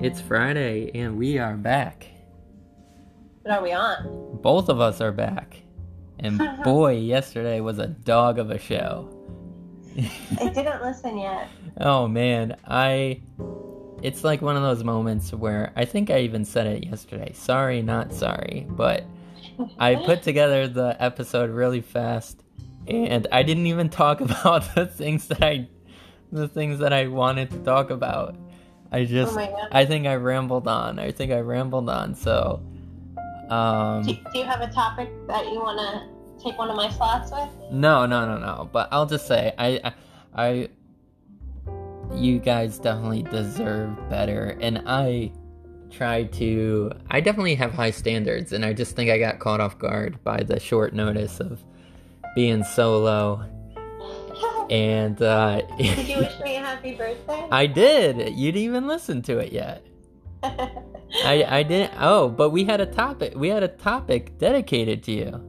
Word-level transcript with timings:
It's 0.00 0.20
Friday 0.20 0.92
and 0.94 1.18
we 1.18 1.38
are 1.38 1.56
back. 1.56 2.06
What 3.42 3.58
are 3.58 3.62
we 3.62 3.72
on? 3.72 4.38
Both 4.40 4.68
of 4.68 4.80
us 4.80 5.00
are 5.00 5.10
back. 5.10 5.60
And 6.20 6.40
boy, 6.64 6.98
yesterday 6.98 7.58
was 7.58 7.80
a 7.80 7.88
dog 7.88 8.38
of 8.38 8.52
a 8.52 8.58
show. 8.58 9.12
I 10.40 10.50
didn't 10.50 10.82
listen 10.82 11.18
yet. 11.18 11.48
Oh 11.80 12.08
man, 12.08 12.56
I. 12.66 13.22
It's 14.02 14.24
like 14.24 14.42
one 14.42 14.56
of 14.56 14.62
those 14.62 14.82
moments 14.82 15.32
where 15.32 15.72
I 15.76 15.84
think 15.84 16.10
I 16.10 16.20
even 16.20 16.44
said 16.44 16.66
it 16.66 16.84
yesterday. 16.86 17.32
Sorry, 17.34 17.82
not 17.82 18.12
sorry. 18.12 18.66
But 18.68 19.04
I 19.78 19.94
put 20.06 20.22
together 20.22 20.66
the 20.66 20.96
episode 21.00 21.50
really 21.50 21.80
fast 21.80 22.42
and 22.88 23.26
I 23.30 23.42
didn't 23.42 23.66
even 23.66 23.88
talk 23.90 24.20
about 24.20 24.74
the 24.74 24.86
things 24.86 25.26
that 25.28 25.42
I. 25.42 25.68
The 26.30 26.46
things 26.46 26.78
that 26.80 26.92
I 26.92 27.06
wanted 27.06 27.50
to 27.50 27.58
talk 27.60 27.90
about. 27.90 28.36
I 28.90 29.04
just. 29.04 29.32
oh 29.32 29.36
my 29.36 29.46
god. 29.46 29.68
I 29.72 29.84
think 29.84 30.06
I 30.06 30.14
rambled 30.14 30.68
on. 30.68 30.98
I 30.98 31.10
think 31.10 31.32
I 31.32 31.40
rambled 31.40 31.88
on. 31.88 32.14
So. 32.14 32.62
Um. 33.50 34.02
Do, 34.02 34.14
do 34.32 34.38
you 34.38 34.44
have 34.44 34.60
a 34.60 34.70
topic 34.70 35.10
that 35.26 35.44
you 35.46 35.60
want 35.60 35.78
to 35.78 36.42
take 36.42 36.58
one 36.58 36.70
of 36.70 36.76
my 36.76 36.90
slots 36.90 37.30
with? 37.30 37.48
No, 37.72 38.06
no, 38.06 38.26
no, 38.26 38.38
no. 38.38 38.68
But 38.72 38.88
I'll 38.92 39.06
just 39.06 39.26
say, 39.26 39.54
I, 39.58 39.80
I, 39.84 39.92
I, 40.34 40.68
you 42.14 42.38
guys 42.38 42.78
definitely 42.78 43.22
deserve 43.24 43.96
better, 44.08 44.56
and 44.60 44.82
I 44.86 45.32
try 45.90 46.24
to. 46.24 46.92
I 47.10 47.20
definitely 47.20 47.54
have 47.56 47.72
high 47.72 47.90
standards, 47.90 48.52
and 48.52 48.64
I 48.64 48.72
just 48.72 48.96
think 48.96 49.10
I 49.10 49.18
got 49.18 49.38
caught 49.38 49.60
off 49.60 49.78
guard 49.78 50.22
by 50.24 50.42
the 50.42 50.60
short 50.60 50.94
notice 50.94 51.40
of 51.40 51.62
being 52.34 52.64
solo. 52.64 53.44
And 54.70 55.20
uh, 55.22 55.62
Did 55.78 56.08
you 56.08 56.18
wish 56.18 56.38
me 56.40 56.56
a 56.56 56.60
happy 56.70 56.94
birthday? 56.94 57.48
I 57.50 57.66
did. 57.66 58.34
You 58.34 58.52
didn't 58.52 58.64
even 58.64 58.86
listen 58.86 59.22
to 59.22 59.38
it 59.38 59.52
yet. 59.52 59.84
I, 60.42 61.44
I 61.48 61.62
didn't. 61.62 61.92
Oh, 61.98 62.28
but 62.28 62.50
we 62.50 62.64
had 62.64 62.80
a 62.80 62.86
topic. 62.86 63.32
We 63.34 63.48
had 63.48 63.62
a 63.62 63.68
topic 63.68 64.38
dedicated 64.38 65.02
to 65.04 65.12
you. 65.12 65.40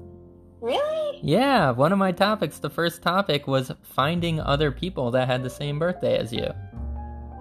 really? 0.62 1.20
Yeah, 1.22 1.72
one 1.72 1.92
of 1.92 1.98
my 2.00 2.14
topics, 2.14 2.60
the 2.60 2.70
first 2.70 3.02
topic 3.02 3.46
was 3.46 3.72
finding 3.84 4.40
other 4.40 4.72
people 4.72 5.12
that 5.12 5.28
had 5.28 5.44
the 5.44 5.50
same 5.50 5.78
birthday 5.78 6.18
as 6.18 6.32
you. 6.32 6.48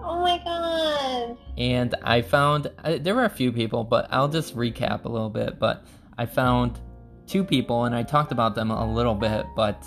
Oh 0.03 0.19
my 0.21 0.37
god. 0.43 1.37
And 1.57 1.95
I 2.03 2.21
found 2.21 2.69
uh, 2.83 2.97
there 2.99 3.15
were 3.15 3.23
a 3.25 3.29
few 3.29 3.51
people, 3.53 3.85
but 3.85 4.07
I'll 4.11 4.27
just 4.27 4.55
recap 4.55 5.05
a 5.05 5.09
little 5.09 5.29
bit. 5.29 5.59
But 5.59 5.85
I 6.17 6.25
found 6.25 6.79
two 7.25 7.43
people, 7.43 7.85
and 7.85 7.95
I 7.95 8.03
talked 8.03 8.33
about 8.33 8.53
them 8.53 8.69
a 8.69 8.93
little 8.93 9.15
bit, 9.15 9.45
but 9.55 9.81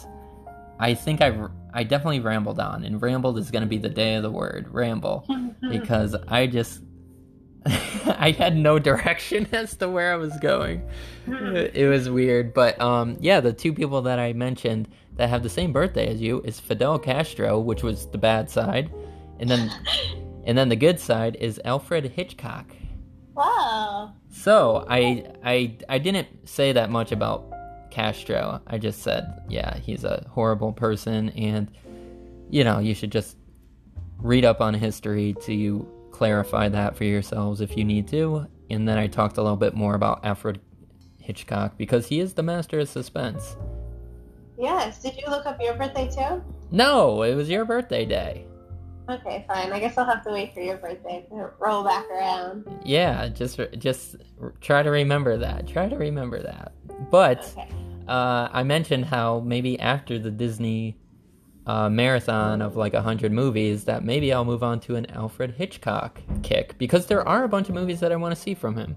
I 0.83 0.95
think 0.95 1.23
I 1.23 1.33
I 1.73 1.85
definitely 1.85 2.19
rambled 2.19 2.59
on, 2.59 2.85
and 2.85 3.01
rambled 3.01 3.39
is 3.39 3.53
going 3.53 3.63
to 3.63 3.69
be 3.69 3.79
the 3.79 3.89
day 3.89 4.17
of 4.17 4.25
the 4.25 4.31
word 4.33 4.67
ramble 4.69 5.25
because 5.71 6.17
I 6.27 6.49
just 6.49 6.83
I 7.65 8.35
had 8.37 8.57
no 8.57 8.81
direction 8.81 9.47
as 9.53 9.77
to 9.77 9.89
where 9.89 10.13
I 10.13 10.17
was 10.17 10.37
going. 10.41 10.83
It 11.29 11.89
was 11.89 12.11
weird, 12.11 12.53
but 12.53 12.81
um, 12.81 13.17
yeah, 13.21 13.39
the 13.39 13.53
two 13.53 13.73
people 13.73 14.03
that 14.03 14.19
I 14.19 14.33
mentioned 14.33 14.89
that 15.15 15.29
have 15.29 15.45
the 15.45 15.49
same 15.49 15.73
birthday 15.73 16.09
as 16.09 16.21
you 16.21 16.41
is 16.41 16.59
Fidel 16.59 16.99
Castro, 16.99 17.61
which 17.61 17.85
was 17.85 18.11
the 18.11 18.19
bad 18.19 18.51
side, 18.51 18.93
and 19.39 19.49
then 19.49 19.71
and 20.45 20.59
then 20.59 20.69
the 20.69 20.77
good 20.77 20.99
side 20.99 21.37
is 21.37 21.61
Alfred 21.65 22.07
Hitchcock. 22.07 22.75
wow. 23.37 24.15
So 24.33 24.85
I 24.89 25.31
I 25.45 25.77
I 25.89 25.99
didn't 25.99 26.49
say 26.49 26.73
that 26.73 26.91
much 26.91 27.13
about 27.13 27.53
Castro. 27.93 28.61
I 28.67 28.79
just 28.79 29.03
said, 29.03 29.43
yeah, 29.49 29.77
he's 29.77 30.03
a 30.05 30.27
horrible 30.31 30.73
person, 30.73 31.29
and 31.31 31.71
you 32.51 32.65
know 32.65 32.79
you 32.79 32.95
should 32.95 33.13
just 33.13 33.37
read 34.19 34.45
up 34.45 34.61
on 34.61 34.73
history 34.75 35.37
to 35.43 35.87
clarify 36.11 36.69
that 36.71 36.97
for 36.97 37.05
yourselves 37.05 37.61
if 37.61 37.77
you 37.77 37.85
need 37.85 38.09
to. 38.09 38.47
And 38.71 38.89
then 38.89 38.97
I 38.97 39.07
talked 39.07 39.37
a 39.37 39.43
little 39.43 39.57
bit 39.57 39.75
more 39.75 39.95
about 39.95 40.25
Alfred 40.25 40.61
Hitchcock 41.21 41.77
because 41.77 42.07
he 42.07 42.21
is 42.21 42.33
the 42.33 42.43
master 42.43 42.81
of 42.81 42.89
suspense. 42.89 43.57
Yes. 44.59 45.03
Did 45.03 45.17
you 45.17 45.25
look 45.29 45.45
up 45.45 45.61
your 45.61 45.75
birthday 45.75 46.09
too? 46.09 46.43
No, 46.71 47.23
it 47.23 47.35
was 47.35 47.51
your 47.51 47.65
birthday 47.65 48.07
day. 48.07 48.47
Okay, 49.11 49.45
fine. 49.49 49.73
I 49.73 49.81
guess 49.81 49.99
I'll 49.99 50.05
have 50.05 50.25
to 50.25 50.33
wait 50.33 50.55
for 50.55 50.61
your 50.61 50.77
birthday 50.77 51.27
to 51.29 51.51
roll 51.59 51.83
back 51.83 52.09
around. 52.09 52.65
Yeah, 52.85 53.29
just 53.29 53.61
just 53.79 54.17
try 54.61 54.83
to 54.83 54.91
remember 54.91 55.37
that. 55.39 55.67
Try 55.67 55.89
to 55.89 55.97
remember 55.97 56.41
that. 56.41 56.73
But 57.11 57.53
Okay. 57.59 57.69
Uh, 58.09 58.49
I 58.53 58.63
mentioned 58.63 59.07
how 59.07 59.41
maybe 59.41 59.79
after 59.81 60.19
the 60.19 60.31
Disney 60.31 60.99
uh, 61.67 61.89
marathon 61.89 62.61
of 62.61 62.77
like 62.77 62.95
a 62.95 63.03
hundred 63.03 63.33
movies, 63.33 63.85
that 63.85 64.05
maybe 64.05 64.33
I'll 64.33 64.45
move 64.45 64.63
on 64.63 64.81
to 64.81 64.97
an 64.97 65.07
Alfred 65.11 65.53
Hitchcock 65.53 66.21
kick 66.43 66.77
because 66.79 67.07
there 67.07 67.27
are 67.27 67.45
a 67.45 67.49
bunch 67.49 67.69
of 67.69 67.75
movies 67.75 68.01
that 68.01 68.13
I 68.13 68.17
want 68.17 68.35
to 68.35 68.41
see 68.41 68.55
from 68.55 68.77
him. 68.77 68.97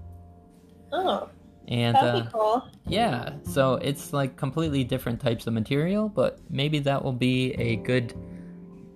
Oh, 0.92 1.28
And 1.68 1.94
that'd 1.94 2.22
uh, 2.22 2.24
be 2.24 2.30
cool. 2.32 2.68
yeah, 2.86 3.34
so 3.44 3.74
it's 3.74 4.12
like 4.12 4.36
completely 4.36 4.84
different 4.84 5.20
types 5.20 5.46
of 5.46 5.52
material, 5.52 6.08
but 6.08 6.38
maybe 6.50 6.78
that 6.80 7.02
will 7.02 7.12
be 7.12 7.52
a 7.52 7.76
good 7.76 8.14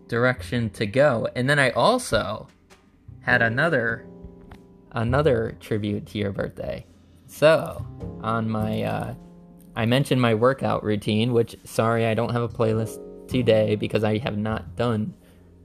direction 0.09 0.71
to 0.71 0.87
go. 0.87 1.29
And 1.37 1.49
then 1.49 1.59
I 1.59 1.71
also 1.71 2.49
had 3.21 3.43
another 3.43 4.07
another 4.93 5.57
tribute 5.61 6.07
to 6.07 6.19
your 6.19 6.33
birthday. 6.33 6.85
So, 7.27 7.87
on 8.23 8.49
my 8.51 8.83
uh 8.83 9.15
I 9.77 9.87
mentioned 9.87 10.21
my 10.21 10.35
workout 10.35 10.83
routine, 10.85 11.33
which 11.33 11.57
sorry 11.65 12.07
I 12.07 12.15
don't 12.15 12.33
have 12.33 12.43
a 12.43 12.49
playlist 12.49 12.99
today 13.29 13.77
because 13.77 14.05
I 14.05 14.19
have 14.19 14.37
not 14.37 14.77
done 14.77 15.15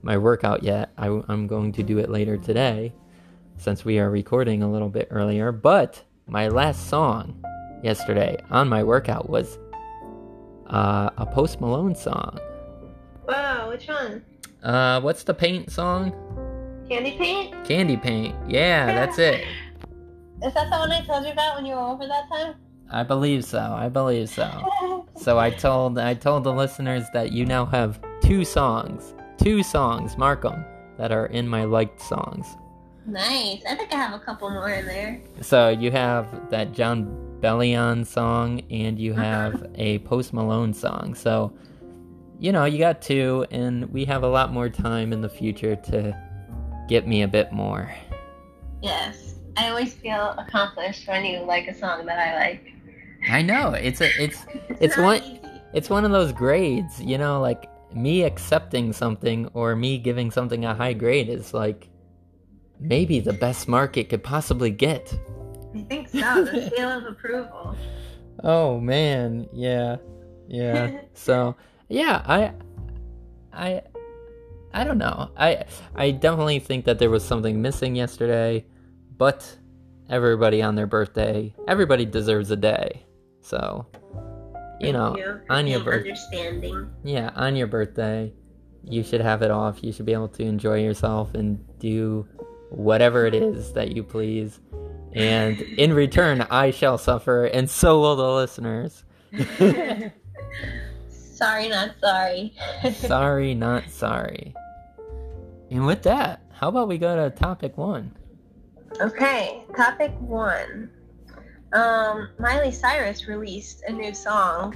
my 0.02 0.16
workout 0.16 0.62
yet. 0.62 0.92
I, 0.96 1.06
I'm 1.28 1.46
going 1.46 1.72
to 1.72 1.82
do 1.82 1.98
it 1.98 2.10
later 2.10 2.36
today 2.36 2.92
since 3.56 3.84
we 3.84 3.98
are 3.98 4.10
recording 4.10 4.62
a 4.62 4.70
little 4.70 4.88
bit 4.88 5.08
earlier. 5.10 5.50
But 5.52 6.02
my 6.26 6.48
last 6.48 6.88
song 6.88 7.42
yesterday 7.82 8.38
on 8.50 8.68
my 8.68 8.84
workout 8.84 9.28
was 9.28 9.58
uh, 10.66 11.10
a 11.16 11.26
Post 11.26 11.60
Malone 11.60 11.94
song. 11.94 12.38
Wow, 13.26 13.70
which 13.70 13.88
one? 13.88 14.24
Uh, 14.62 15.00
what's 15.00 15.24
the 15.24 15.34
paint 15.34 15.70
song? 15.70 16.12
Candy 16.88 17.18
paint? 17.18 17.64
Candy 17.64 17.96
Paint. 17.96 18.34
Yeah, 18.48 18.86
that's 18.86 19.18
it. 19.18 19.44
Is 20.44 20.54
that 20.54 20.70
the 20.70 20.76
one 20.76 20.92
I 20.92 21.04
told 21.04 21.24
you 21.24 21.32
about 21.32 21.56
when 21.56 21.66
you 21.66 21.74
were 21.74 21.80
over 21.80 22.06
that 22.06 22.28
time? 22.28 22.54
I 22.90 23.02
believe 23.02 23.44
so. 23.44 23.58
I 23.58 23.88
believe 23.88 24.28
so. 24.28 25.02
So 25.16 25.38
I 25.38 25.50
told 25.50 25.98
I 25.98 26.14
told 26.14 26.44
the 26.44 26.52
listeners 26.52 27.04
that 27.12 27.32
you 27.32 27.44
now 27.46 27.64
have 27.66 28.00
two 28.20 28.44
songs, 28.44 29.14
two 29.38 29.62
songs, 29.62 30.16
mark 30.16 30.44
'em, 30.44 30.64
that 30.98 31.10
are 31.10 31.26
in 31.26 31.48
my 31.48 31.64
liked 31.64 32.00
songs. 32.00 32.46
nice. 33.06 33.62
I 33.68 33.74
think 33.76 33.92
I 33.92 33.96
have 33.96 34.14
a 34.14 34.18
couple 34.18 34.50
more 34.50 34.70
in 34.70 34.86
there. 34.86 35.20
So 35.40 35.68
you 35.68 35.90
have 35.92 36.50
that 36.50 36.72
Jon 36.72 37.06
Bellion 37.40 38.04
song 38.06 38.62
and 38.70 38.98
you 38.98 39.12
uh-huh. 39.12 39.22
have 39.22 39.70
a 39.76 39.98
Post 40.00 40.32
Malone 40.32 40.74
song. 40.74 41.14
So 41.14 41.52
you 42.38 42.52
know, 42.52 42.66
you 42.66 42.78
got 42.78 43.00
two 43.00 43.46
and 43.50 43.90
we 43.92 44.04
have 44.04 44.22
a 44.22 44.28
lot 44.28 44.52
more 44.52 44.68
time 44.68 45.12
in 45.12 45.22
the 45.22 45.28
future 45.28 45.76
to 45.76 46.14
get 46.88 47.06
me 47.06 47.22
a 47.22 47.28
bit 47.28 47.52
more. 47.52 47.90
Yes. 48.82 49.34
I 49.56 49.70
always 49.70 49.94
feel 49.94 50.34
accomplished 50.36 51.08
when 51.08 51.24
you 51.24 51.38
like 51.40 51.66
a 51.66 51.74
song 51.74 52.04
that 52.06 52.18
I 52.18 52.34
like. 52.36 52.75
I 53.28 53.42
know. 53.42 53.70
It's 53.72 54.00
a 54.00 54.08
it's 54.22 54.44
It's 54.80 54.96
not 54.96 55.04
one- 55.04 55.22
easy. 55.22 55.40
it's 55.74 55.90
one 55.90 56.04
of 56.04 56.10
those 56.12 56.32
grades, 56.32 57.00
you 57.00 57.18
know, 57.18 57.40
like 57.40 57.68
me 57.94 58.22
accepting 58.24 58.92
something 58.92 59.48
or 59.54 59.74
me 59.76 59.98
giving 59.98 60.30
something 60.30 60.64
a 60.64 60.74
high 60.74 60.92
grade 60.92 61.28
is 61.28 61.54
like 61.54 61.88
maybe 62.78 63.20
the 63.20 63.32
best 63.32 63.68
mark 63.68 63.96
it 63.96 64.08
could 64.10 64.22
possibly 64.22 64.70
get. 64.70 65.12
I 65.74 65.82
think 65.82 66.08
so. 66.08 66.44
The 66.44 66.70
seal 66.76 66.90
of 66.90 67.04
approval. 67.04 67.76
Oh 68.44 68.78
man, 68.80 69.48
yeah. 69.52 69.96
Yeah. 70.48 71.00
so, 71.14 71.56
yeah, 71.88 72.22
I 72.26 72.52
I 73.52 73.82
I 74.74 74.84
don't 74.84 74.98
know. 74.98 75.30
I 75.36 75.64
I 75.94 76.10
definitely 76.10 76.58
think 76.58 76.84
that 76.84 76.98
there 76.98 77.10
was 77.10 77.24
something 77.24 77.62
missing 77.62 77.96
yesterday, 77.96 78.66
but 79.16 79.56
everybody 80.10 80.60
on 80.62 80.74
their 80.74 80.86
birthday, 80.86 81.54
everybody 81.66 82.04
deserves 82.04 82.50
a 82.50 82.56
day. 82.56 83.05
So, 83.46 83.86
you 84.80 84.92
Thank 84.92 84.94
know, 84.94 85.16
you 85.16 85.40
on 85.48 85.68
your 85.68 85.78
birthday, 85.78 86.10
understanding. 86.10 86.90
yeah, 87.04 87.30
on 87.36 87.54
your 87.54 87.68
birthday, 87.68 88.32
you 88.82 89.04
should 89.04 89.20
have 89.20 89.42
it 89.42 89.52
off. 89.52 89.84
You 89.84 89.92
should 89.92 90.04
be 90.04 90.14
able 90.14 90.26
to 90.30 90.42
enjoy 90.42 90.82
yourself 90.82 91.32
and 91.34 91.64
do 91.78 92.26
whatever 92.70 93.24
it 93.24 93.36
is 93.36 93.72
that 93.74 93.92
you 93.92 94.02
please. 94.02 94.58
And 95.12 95.60
in 95.60 95.94
return, 95.94 96.44
I 96.50 96.72
shall 96.72 96.98
suffer, 96.98 97.44
and 97.44 97.70
so 97.70 98.00
will 98.00 98.16
the 98.16 98.32
listeners. 98.32 99.04
sorry, 101.08 101.68
not 101.68 101.92
sorry. 102.00 102.52
sorry, 102.94 103.54
not 103.54 103.88
sorry. 103.90 104.54
And 105.70 105.86
with 105.86 106.02
that, 106.02 106.42
how 106.52 106.68
about 106.68 106.88
we 106.88 106.98
go 106.98 107.14
to 107.14 107.30
topic 107.30 107.78
one? 107.78 108.10
Okay, 109.00 109.62
topic 109.76 110.12
one. 110.18 110.90
Um, 111.72 112.30
Miley 112.38 112.72
Cyrus 112.72 113.26
released 113.26 113.82
a 113.86 113.92
new 113.92 114.14
song 114.14 114.74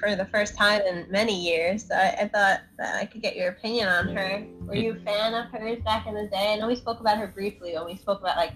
for 0.00 0.16
the 0.16 0.24
first 0.26 0.56
time 0.56 0.82
in 0.82 1.06
many 1.10 1.38
years. 1.38 1.86
So 1.86 1.94
I, 1.94 2.08
I 2.22 2.28
thought 2.28 2.60
that 2.78 2.96
I 3.00 3.06
could 3.06 3.22
get 3.22 3.36
your 3.36 3.48
opinion 3.50 3.88
on 3.88 4.08
her. 4.16 4.46
Were 4.60 4.74
you 4.74 4.92
a 4.92 4.96
fan 4.96 5.34
of 5.34 5.46
hers 5.52 5.78
back 5.84 6.06
in 6.06 6.14
the 6.14 6.26
day? 6.28 6.54
I 6.54 6.56
know 6.56 6.66
we 6.66 6.76
spoke 6.76 7.00
about 7.00 7.18
her 7.18 7.26
briefly 7.28 7.74
when 7.74 7.84
we 7.86 7.96
spoke 7.96 8.20
about 8.20 8.36
like 8.36 8.52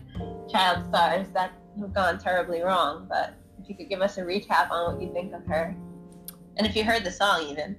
child 0.50 0.86
stars 0.88 1.28
that 1.34 1.52
have 1.80 1.94
gone 1.94 2.18
terribly 2.18 2.60
wrong, 2.60 3.06
but 3.08 3.34
if 3.62 3.68
you 3.68 3.76
could 3.76 3.88
give 3.88 4.00
us 4.00 4.18
a 4.18 4.22
recap 4.22 4.70
on 4.70 4.92
what 4.94 5.02
you 5.02 5.12
think 5.12 5.32
of 5.32 5.44
her. 5.46 5.74
And 6.56 6.66
if 6.66 6.74
you 6.74 6.84
heard 6.84 7.04
the 7.04 7.12
song 7.12 7.42
even. 7.48 7.76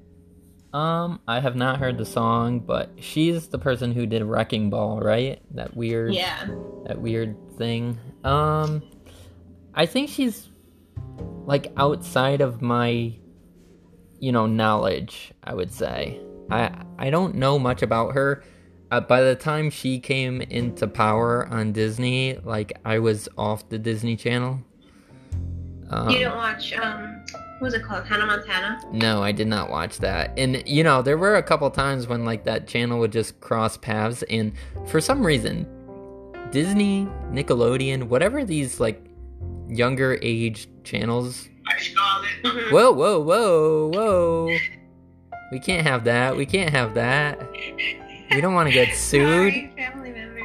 Um, 0.71 1.19
I 1.27 1.39
have 1.39 1.55
not 1.55 1.79
heard 1.79 1.97
the 1.97 2.05
song, 2.05 2.59
but 2.59 2.91
she's 2.99 3.47
the 3.49 3.57
person 3.57 3.91
who 3.91 4.05
did 4.05 4.23
Wrecking 4.23 4.69
Ball, 4.69 4.99
right? 4.99 5.41
That 5.55 5.75
weird 5.75 6.13
Yeah. 6.13 6.47
that 6.85 7.01
weird 7.01 7.35
thing. 7.57 7.97
Um 8.23 8.83
I 9.73 9.85
think 9.85 10.09
she's 10.09 10.49
like 11.45 11.71
outside 11.77 12.41
of 12.41 12.61
my 12.61 13.13
you 14.19 14.31
know 14.31 14.45
knowledge, 14.45 15.31
I 15.43 15.53
would 15.53 15.71
say. 15.71 16.19
I 16.49 16.71
I 16.97 17.09
don't 17.09 17.35
know 17.35 17.57
much 17.59 17.81
about 17.81 18.13
her. 18.13 18.43
Uh, 18.91 18.99
by 18.99 19.21
the 19.21 19.35
time 19.35 19.69
she 19.69 19.99
came 19.99 20.41
into 20.41 20.87
power 20.87 21.47
on 21.47 21.71
Disney, 21.71 22.39
like 22.43 22.73
I 22.85 22.99
was 22.99 23.29
off 23.37 23.69
the 23.69 23.77
Disney 23.77 24.15
Channel. 24.15 24.59
Um, 25.91 26.09
you 26.09 26.19
didn't 26.19 26.35
watch 26.35 26.73
um 26.73 27.23
what 27.59 27.61
was 27.61 27.73
it 27.73 27.83
called? 27.83 28.05
Hannah 28.05 28.25
Montana? 28.25 28.79
no, 28.93 29.21
I 29.21 29.33
did 29.33 29.47
not 29.47 29.69
watch 29.69 29.97
that. 29.97 30.37
And 30.37 30.63
you 30.65 30.83
know, 30.83 31.01
there 31.01 31.17
were 31.17 31.35
a 31.35 31.43
couple 31.43 31.69
times 31.69 32.07
when 32.07 32.25
like 32.25 32.45
that 32.45 32.67
channel 32.67 32.99
would 32.99 33.11
just 33.11 33.41
cross 33.41 33.75
paths 33.75 34.23
and 34.23 34.53
for 34.87 35.01
some 35.01 35.25
reason 35.25 35.67
Disney, 36.51 37.07
Nickelodeon, 37.31 38.03
whatever 38.03 38.45
these 38.45 38.79
like 38.79 39.08
younger 39.69 40.17
age 40.21 40.67
channels. 40.83 41.47
Mhm. 42.43 42.71
Whoa, 42.71 42.91
whoa, 42.91 43.19
whoa, 43.19 43.87
whoa. 43.93 44.57
We 45.51 45.59
can't 45.59 45.85
have 45.87 46.03
that. 46.05 46.35
We 46.35 46.45
can't 46.45 46.69
have 46.71 46.93
that. 46.95 47.39
We 48.31 48.41
don't 48.41 48.53
want 48.53 48.67
to 48.69 48.73
get 48.73 48.93
sued. 48.95 49.53
Sorry, 49.53 49.73
family 49.77 50.11
members. 50.11 50.43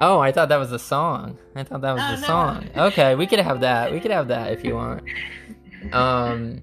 Oh, 0.00 0.18
I 0.18 0.30
thought 0.32 0.48
that 0.50 0.58
was 0.58 0.72
a 0.72 0.78
song. 0.78 1.38
I 1.54 1.62
thought 1.62 1.80
that 1.80 1.92
was 1.94 2.02
Oh, 2.04 2.14
the 2.16 2.20
no. 2.20 2.26
song. 2.26 2.68
Okay, 2.76 3.14
we 3.14 3.26
could 3.26 3.38
have 3.38 3.60
that. 3.60 3.92
We 3.92 4.00
could 4.00 4.10
have 4.10 4.28
that 4.28 4.52
if 4.52 4.64
you 4.64 4.74
want. 4.74 5.02
Um, 5.92 6.62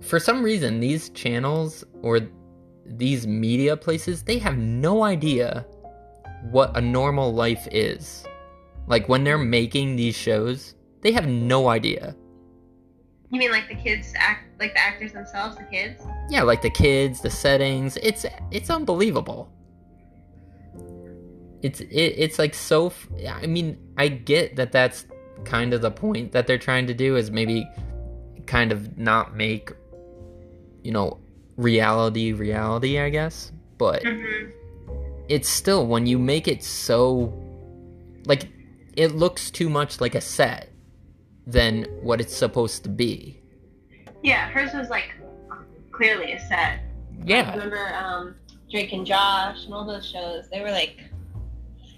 for 0.00 0.18
some 0.18 0.42
reason, 0.42 0.80
these 0.80 1.10
channels 1.10 1.84
or 2.02 2.20
these 2.86 3.26
media 3.26 3.76
places, 3.76 4.22
they 4.24 4.38
have 4.38 4.56
no 4.58 5.04
idea 5.04 5.64
what 6.50 6.76
a 6.76 6.80
normal 6.80 7.32
life 7.32 7.68
is. 7.70 8.24
Like 8.88 9.08
when 9.08 9.22
they're 9.24 9.38
making 9.38 9.94
these 9.96 10.16
shows, 10.16 10.74
they 11.02 11.12
have 11.12 11.26
no 11.26 11.68
idea. 11.68 12.14
You 13.30 13.38
mean 13.38 13.50
like 13.52 13.68
the 13.68 13.74
kids 13.76 14.12
act 14.16 14.58
like 14.60 14.74
the 14.74 14.80
actors 14.80 15.12
themselves, 15.12 15.56
the 15.56 15.62
kids? 15.64 16.02
Yeah, 16.28 16.42
like 16.42 16.62
the 16.62 16.70
kids, 16.70 17.20
the 17.20 17.30
settings, 17.30 17.96
it's 17.98 18.26
it's 18.50 18.70
unbelievable. 18.70 19.52
It's 21.62 21.80
it, 21.80 21.88
it's 21.92 22.38
like 22.38 22.54
so. 22.54 22.86
f- 22.86 23.08
I 23.28 23.46
mean, 23.46 23.78
I 23.98 24.08
get 24.08 24.56
that 24.56 24.72
that's 24.72 25.06
kind 25.44 25.72
of 25.72 25.80
the 25.82 25.90
point 25.90 26.32
that 26.32 26.46
they're 26.46 26.58
trying 26.58 26.86
to 26.86 26.94
do 26.94 27.16
is 27.16 27.30
maybe 27.30 27.68
kind 28.46 28.72
of 28.72 28.96
not 28.98 29.36
make 29.36 29.70
you 30.82 30.90
know 30.92 31.18
reality 31.56 32.32
reality, 32.32 32.98
I 32.98 33.10
guess. 33.10 33.52
But 33.78 34.02
Mm-hmm. 34.02 34.50
it's 35.28 35.48
still 35.48 35.86
when 35.86 36.06
you 36.06 36.18
make 36.18 36.48
it 36.48 36.62
so 36.64 37.32
like 38.26 38.48
it 38.96 39.14
looks 39.14 39.50
too 39.50 39.68
much 39.70 40.00
like 40.00 40.14
a 40.14 40.20
set 40.20 40.69
than 41.50 41.84
what 42.02 42.20
it's 42.20 42.36
supposed 42.36 42.82
to 42.84 42.88
be. 42.88 43.40
Yeah, 44.22 44.48
hers 44.50 44.72
was 44.74 44.90
like 44.90 45.14
clearly 45.92 46.32
a 46.32 46.40
set. 46.40 46.80
Yeah. 47.24 47.50
I 47.50 47.54
Remember 47.54 47.94
um, 47.94 48.34
Drake 48.70 48.92
and 48.92 49.06
Josh 49.06 49.64
and 49.64 49.74
all 49.74 49.84
those 49.84 50.06
shows? 50.06 50.48
They 50.50 50.60
were 50.60 50.70
like, 50.70 50.96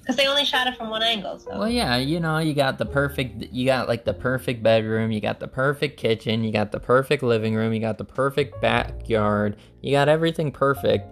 because 0.01 0.17
they 0.17 0.27
only 0.27 0.45
shot 0.45 0.67
it 0.67 0.77
from 0.77 0.91
one 0.91 1.03
angle. 1.03 1.39
So 1.39 1.59
Well, 1.61 1.69
yeah, 1.69 1.97
you 1.97 2.19
know, 2.19 2.39
you 2.39 2.55
got 2.55 2.79
the 2.79 2.87
perfect, 2.87 3.53
you 3.53 3.67
got 3.67 3.87
like 3.87 4.05
the 4.05 4.15
perfect 4.15 4.63
bedroom, 4.63 5.13
you 5.13 5.21
got 5.21 5.39
the 5.39 5.47
perfect 5.47 5.97
kitchen, 5.97 6.43
you 6.43 6.53
got 6.53 6.73
the 6.73 6.81
perfect 6.81 7.23
living 7.23 7.55
room, 7.55 7.73
you 7.73 7.81
got 7.81 7.99
the 7.99 8.05
perfect 8.05 8.61
backyard, 8.61 9.57
you 9.81 9.93
got 9.93 10.09
everything 10.09 10.51
perfect, 10.51 11.07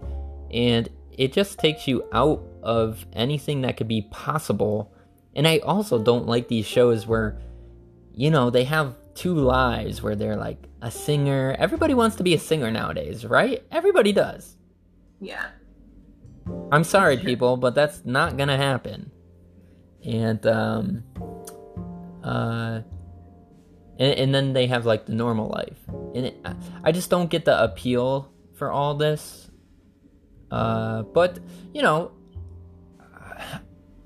and 0.53 0.89
it 1.17 1.33
just 1.33 1.59
takes 1.59 1.87
you 1.87 2.05
out 2.13 2.43
of 2.63 3.07
anything 3.13 3.61
that 3.61 3.77
could 3.77 3.89
be 3.89 4.03
possible. 4.11 4.93
And 5.35 5.47
I 5.47 5.59
also 5.59 6.03
don't 6.03 6.27
like 6.27 6.49
these 6.49 6.67
shows 6.67 7.07
where, 7.07 7.39
you 8.21 8.31
know, 8.31 8.51
they 8.51 8.65
have 8.65 8.97
two 9.15 9.35
lives 9.35 10.03
where 10.03 10.15
they're 10.15 10.37
like 10.37 10.69
a 10.83 10.91
singer. 10.91 11.57
Everybody 11.59 11.95
wants 11.95 12.17
to 12.17 12.23
be 12.23 12.35
a 12.35 12.39
singer 12.39 12.71
nowadays, 12.71 13.25
right? 13.25 13.65
Everybody 13.73 14.13
does. 14.13 14.59
yeah, 15.23 15.47
I'm 16.71 16.85
sorry, 16.85 17.17
people, 17.17 17.57
but 17.57 17.75
that's 17.75 18.05
not 18.05 18.37
gonna 18.37 18.59
happen. 18.59 19.11
And 20.05 20.47
um, 20.47 21.03
uh, 22.23 22.83
and, 23.99 24.13
and 24.21 24.35
then 24.35 24.53
they 24.53 24.67
have 24.67 24.85
like 24.85 25.07
the 25.07 25.15
normal 25.15 25.49
life, 25.49 25.79
and 26.15 26.27
it, 26.27 26.47
I 26.85 26.93
just 26.93 27.09
don't 27.09 27.31
get 27.31 27.47
the 27.47 27.65
appeal 27.65 28.31
for 28.55 28.71
all 28.71 28.97
this. 28.97 29.51
Uh, 30.51 31.05
but 31.05 31.39
you 31.73 31.81
know, 31.81 32.13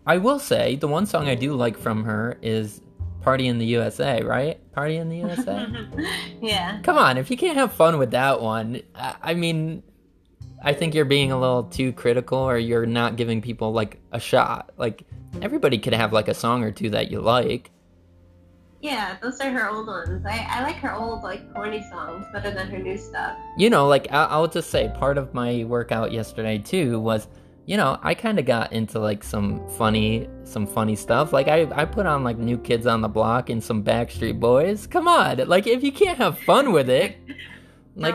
I 0.06 0.19
will 0.19 0.38
say 0.38 0.76
the 0.76 0.87
one 0.87 1.05
song 1.05 1.26
I 1.26 1.34
do 1.34 1.55
like 1.55 1.76
from 1.76 2.05
her 2.05 2.38
is 2.43 2.81
"Party 3.25 3.49
in 3.49 3.59
the 3.59 3.67
USA," 3.67 4.23
right? 4.23 4.61
"Party 4.73 4.97
in 4.97 5.09
the 5.09 5.17
USA." 5.19 5.67
yeah. 6.43 6.81
Come 6.82 6.99
on, 6.99 7.17
if 7.19 7.31
you 7.31 7.37
can't 7.37 7.56
have 7.56 7.73
fun 7.73 7.99
with 7.99 8.11
that 8.12 8.41
one, 8.41 8.82
I 8.94 9.15
I 9.23 9.35
mean, 9.35 9.82
I 10.62 10.73
think 10.75 10.94
you're 10.94 11.05
being 11.05 11.32
a 11.32 11.41
little 11.41 11.65
too 11.65 11.93
critical 11.93 12.38
or 12.38 12.56
you're 12.59 12.87
not 12.87 13.17
giving 13.17 13.41
people 13.43 13.73
like 13.73 13.99
a 14.12 14.21
shot. 14.21 14.71
Like 14.76 15.05
everybody 15.43 15.79
could 15.79 15.94
have 15.94 16.12
like 16.12 16.29
a 16.29 16.35
song 16.35 16.62
or 16.62 16.71
two 16.71 16.91
that 16.91 17.11
you 17.11 17.21
like. 17.21 17.71
Yeah, 18.81 19.17
those 19.23 19.41
are 19.41 19.49
her 19.50 19.71
old 19.71 19.87
ones. 19.87 20.26
I, 20.26 20.47
I 20.50 20.62
like 20.62 20.76
her 20.76 20.94
old 20.94 21.23
like 21.23 21.53
corny 21.55 21.82
songs 21.91 22.26
better 22.35 22.50
than 22.50 22.69
her 22.69 22.79
new 22.79 22.99
stuff. 22.99 23.38
You 23.56 23.71
know, 23.71 23.88
like 23.88 24.12
I- 24.12 24.26
I'll 24.26 24.47
just 24.47 24.69
say 24.71 24.93
part 24.99 25.17
of 25.17 25.32
my 25.32 25.65
workout 25.65 26.12
yesterday 26.12 26.59
too 26.59 27.00
was, 27.00 27.26
you 27.66 27.76
know, 27.76 27.99
I 28.02 28.14
kind 28.14 28.38
of 28.38 28.44
got 28.44 28.72
into 28.72 28.99
like 28.99 29.25
some 29.25 29.66
funny, 29.70 30.28
some 30.44 30.66
funny 30.66 30.96
stuff. 30.96 31.32
Like 31.32 31.49
I, 31.49 31.66
I 31.75 31.84
put 31.84 32.06
on 32.06 32.22
like 32.22 32.38
New 32.38 32.58
Kids 32.58 32.87
on 32.87 33.00
the 33.00 33.08
Block 33.08 33.49
and 33.49 33.62
some 33.62 33.82
Backstreet 33.82 34.38
Boys. 34.38 34.87
Come 34.87 35.08
on, 35.08 35.38
like 35.49 35.66
if 35.66 35.82
you 35.82 35.93
can't 35.93 36.19
have 36.19 36.38
fun 36.40 36.72
with 36.72 36.90
it, 36.90 37.16
like 37.96 38.14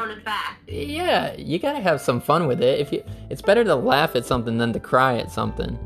yeah, 0.67 1.35
you 1.35 1.57
gotta 1.57 1.79
have 1.79 1.99
some 1.99 2.21
fun 2.21 2.47
with 2.47 2.61
it. 2.61 2.79
If 2.79 2.91
you, 2.91 3.03
it's 3.29 3.41
better 3.41 3.63
to 3.63 3.75
laugh 3.75 4.15
at 4.15 4.25
something 4.25 4.57
than 4.57 4.71
to 4.73 4.79
cry 4.79 5.17
at 5.17 5.31
something. 5.31 5.77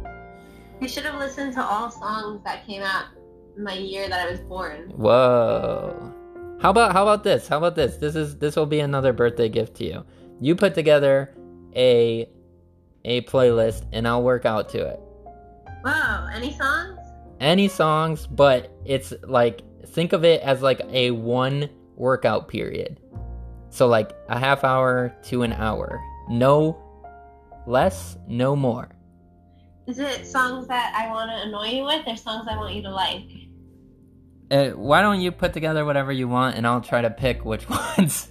You 0.82 0.90
should 0.90 1.06
have 1.06 1.20
listened 1.20 1.54
to 1.54 1.64
all 1.64 1.90
songs 1.90 2.44
that 2.44 2.66
came 2.68 2.82
out 2.82 3.06
my 3.58 3.76
year 3.76 4.10
that 4.10 4.28
I 4.28 4.32
was 4.32 4.42
born. 4.42 4.90
Whoa. 4.90 6.14
How 6.60 6.70
about 6.70 6.92
how 6.92 7.04
about 7.04 7.24
this? 7.24 7.48
How 7.48 7.58
about 7.58 7.76
this? 7.76 7.98
This 7.98 8.16
is 8.16 8.38
this 8.38 8.58
will 8.58 8.66
be 8.66 8.82
another 8.82 9.14
birthday 9.14 9.48
gift 9.48 9.76
to 9.76 9.86
you. 9.86 10.06
You 10.42 10.56
put 10.56 10.76
together 10.76 11.34
a 11.76 12.28
a 13.06 13.22
playlist 13.22 13.84
and 13.92 14.08
I'll 14.08 14.24
work 14.24 14.46
out 14.46 14.70
to 14.70 14.80
it. 14.80 15.00
Whoa, 15.84 16.28
any 16.34 16.54
songs? 16.54 17.00
Any 17.40 17.68
songs, 17.68 18.28
but 18.28 18.72
it's 18.86 19.14
like 19.24 19.62
think 19.88 20.14
of 20.14 20.24
it 20.24 20.42
as 20.42 20.62
like 20.62 20.82
a 20.90 21.12
one 21.12 21.70
workout 21.96 22.48
period. 22.48 23.00
So 23.70 23.88
like 23.88 24.12
a 24.30 24.40
half 24.40 24.64
hour 24.64 25.16
to 25.24 25.44
an 25.44 25.54
hour. 25.54 26.02
No 26.30 26.80
less, 27.66 28.18
no 28.28 28.56
more. 28.56 28.90
Is 29.88 30.00
it 30.00 30.26
songs 30.26 30.68
that 30.68 30.94
I 30.96 31.10
want 31.10 31.30
to 31.32 31.48
annoy 31.48 31.78
you 31.78 31.84
with 31.84 32.08
or 32.08 32.16
songs 32.16 32.48
I 32.50 32.56
want 32.56 32.74
you 32.74 32.82
to 32.84 32.92
like? 32.92 33.30
Uh, 34.50 34.70
why 34.78 35.02
don't 35.02 35.20
you 35.20 35.32
put 35.32 35.52
together 35.54 35.84
whatever 35.84 36.12
you 36.12 36.28
want 36.28 36.56
and 36.56 36.66
I'll 36.66 36.82
try 36.82 37.02
to 37.02 37.10
pick 37.10 37.44
which 37.44 37.68
ones 37.98 38.30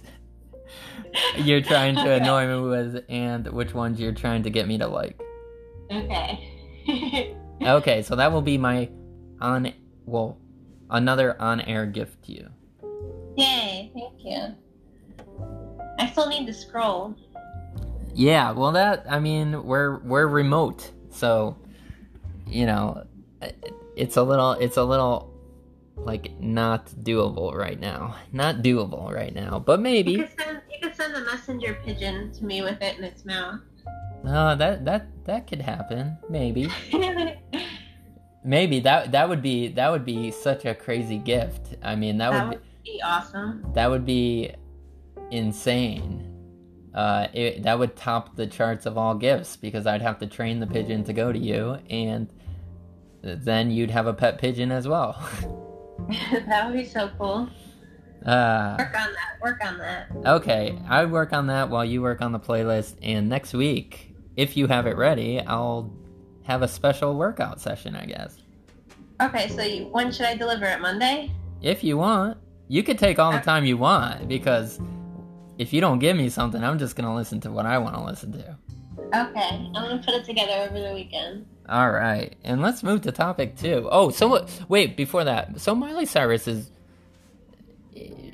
you're 1.37 1.61
trying 1.61 1.95
to 1.95 2.01
Okay. 2.01 2.17
annoy 2.17 2.47
me 2.47 2.69
with 2.69 3.03
and 3.09 3.47
which 3.47 3.73
ones 3.73 3.99
you're 3.99 4.13
trying 4.13 4.43
to 4.43 4.49
get 4.49 4.67
me 4.67 4.77
to 4.77 4.87
like. 4.87 5.19
Okay. 5.91 6.49
Okay, 7.61 8.01
so 8.01 8.17
that 8.17 8.33
will 8.33 8.41
be 8.41 8.57
my 8.57 8.89
on 9.39 9.71
well 10.05 10.37
another 10.89 11.39
on-air 11.41 11.85
gift 11.85 12.23
to 12.25 12.33
you. 12.33 12.49
Yay, 13.37 13.89
thank 13.93 14.13
you. 14.19 14.53
I 15.97 16.07
still 16.11 16.27
need 16.27 16.45
to 16.47 16.53
scroll. 16.53 17.15
Yeah, 18.13 18.51
well 18.51 18.73
that 18.73 19.05
I 19.09 19.19
mean 19.19 19.63
we're 19.63 19.99
we're 19.99 20.27
remote, 20.27 20.91
so 21.09 21.55
you 22.47 22.65
know 22.65 23.05
it's 23.95 24.17
a 24.17 24.23
little 24.23 24.53
it's 24.53 24.75
a 24.75 24.83
little 24.83 25.32
like 25.95 26.39
not 26.39 26.87
doable 26.87 27.53
right 27.53 27.79
now. 27.79 28.15
Not 28.31 28.57
doable 28.57 29.11
right 29.11 29.33
now, 29.33 29.59
but 29.59 29.79
maybe. 29.79 30.11
You 30.11 30.23
could 30.25 30.39
send 30.39 30.61
you 30.71 30.79
could 30.81 30.95
send 30.95 31.15
a 31.15 31.21
messenger 31.21 31.77
pigeon 31.85 32.31
to 32.33 32.45
me 32.45 32.61
with 32.61 32.81
it 32.81 32.97
in 32.97 33.03
its 33.03 33.25
mouth. 33.25 33.59
Uh, 34.25 34.55
that 34.55 34.85
that 34.85 35.07
that 35.25 35.47
could 35.47 35.61
happen. 35.61 36.17
Maybe. 36.29 36.71
Maybe 38.45 38.81
that 38.81 39.13
that 39.13 39.29
would 39.29 39.41
be 39.41 39.69
that 39.69 39.89
would 39.89 40.05
be 40.05 40.31
such 40.31 40.65
a 40.65 40.75
crazy 40.75 41.17
gift. 41.17 41.75
I 41.81 41.95
mean, 41.95 42.17
that, 42.17 42.31
that 42.31 42.47
would 42.47 42.57
would 42.57 42.83
be 42.83 43.01
awesome. 43.03 43.65
that 43.73 43.89
would 43.89 44.05
be 44.05 44.53
insane. 45.31 46.29
Uh, 46.93 47.27
it, 47.33 47.63
that 47.63 47.79
would 47.79 47.95
top 47.95 48.35
the 48.35 48.45
charts 48.45 48.85
of 48.85 48.97
all 48.97 49.15
gifts 49.15 49.55
because 49.55 49.87
I'd 49.87 50.01
have 50.01 50.19
to 50.19 50.27
train 50.27 50.59
the 50.59 50.67
pigeon 50.67 51.03
to 51.05 51.13
go 51.13 51.31
to 51.31 51.39
you, 51.39 51.79
and 51.89 52.31
then 53.23 53.71
you'd 53.71 53.89
have 53.89 54.05
a 54.05 54.13
pet 54.13 54.37
pigeon 54.37 54.71
as 54.71 54.87
well. 54.87 55.17
that 56.47 56.65
would 56.65 56.73
be 56.77 56.85
so 56.85 57.09
cool. 57.17 57.49
Uh, 58.25 58.75
Work 58.79 58.95
on 58.97 59.13
that. 59.13 59.41
Work 59.41 59.65
on 59.65 59.77
that. 59.79 60.07
okay, 60.25 60.79
I 60.87 61.05
work 61.05 61.33
on 61.33 61.47
that 61.47 61.69
while 61.69 61.83
you 61.83 62.01
work 62.01 62.21
on 62.21 62.31
the 62.31 62.39
playlist, 62.39 62.95
and 63.01 63.27
next 63.27 63.53
week, 63.53 64.13
if 64.37 64.55
you 64.55 64.67
have 64.67 64.87
it 64.87 64.95
ready, 64.95 65.41
I'll 65.41 65.91
have 66.43 66.61
a 66.61 66.67
special 66.67 67.15
workout 67.15 67.59
session, 67.59 67.95
I 67.95 68.05
guess. 68.05 68.37
Okay, 69.21 69.49
so 69.49 69.61
you, 69.61 69.85
when 69.87 70.11
should 70.11 70.25
I 70.25 70.35
deliver 70.35 70.65
it? 70.65 70.79
Monday? 70.81 71.31
If 71.61 71.83
you 71.83 71.97
want, 71.97 72.37
you 72.67 72.81
could 72.83 72.97
take 72.97 73.19
all 73.19 73.31
the 73.31 73.39
time 73.39 73.65
you 73.65 73.77
want 73.77 74.27
because 74.27 74.79
if 75.57 75.71
you 75.73 75.81
don't 75.81 75.99
give 75.99 76.15
me 76.17 76.29
something, 76.29 76.63
I'm 76.63 76.79
just 76.79 76.95
gonna 76.95 77.15
listen 77.15 77.39
to 77.41 77.51
what 77.51 77.65
I 77.65 77.77
want 77.77 77.95
to 77.95 78.03
listen 78.03 78.31
to. 78.33 78.57
Okay, 79.15 79.39
I'm 79.41 79.73
gonna 79.73 80.01
put 80.03 80.15
it 80.15 80.25
together 80.25 80.53
over 80.53 80.79
the 80.79 80.93
weekend. 80.93 81.45
All 81.69 81.91
right, 81.91 82.35
and 82.43 82.61
let's 82.61 82.81
move 82.81 83.01
to 83.01 83.11
topic 83.11 83.55
two. 83.55 83.87
Oh, 83.91 84.09
so 84.09 84.47
wait, 84.67 84.97
before 84.97 85.23
that, 85.23 85.61
so 85.61 85.75
Miley 85.75 86.05
Cyrus 86.05 86.47
is. 86.47 86.71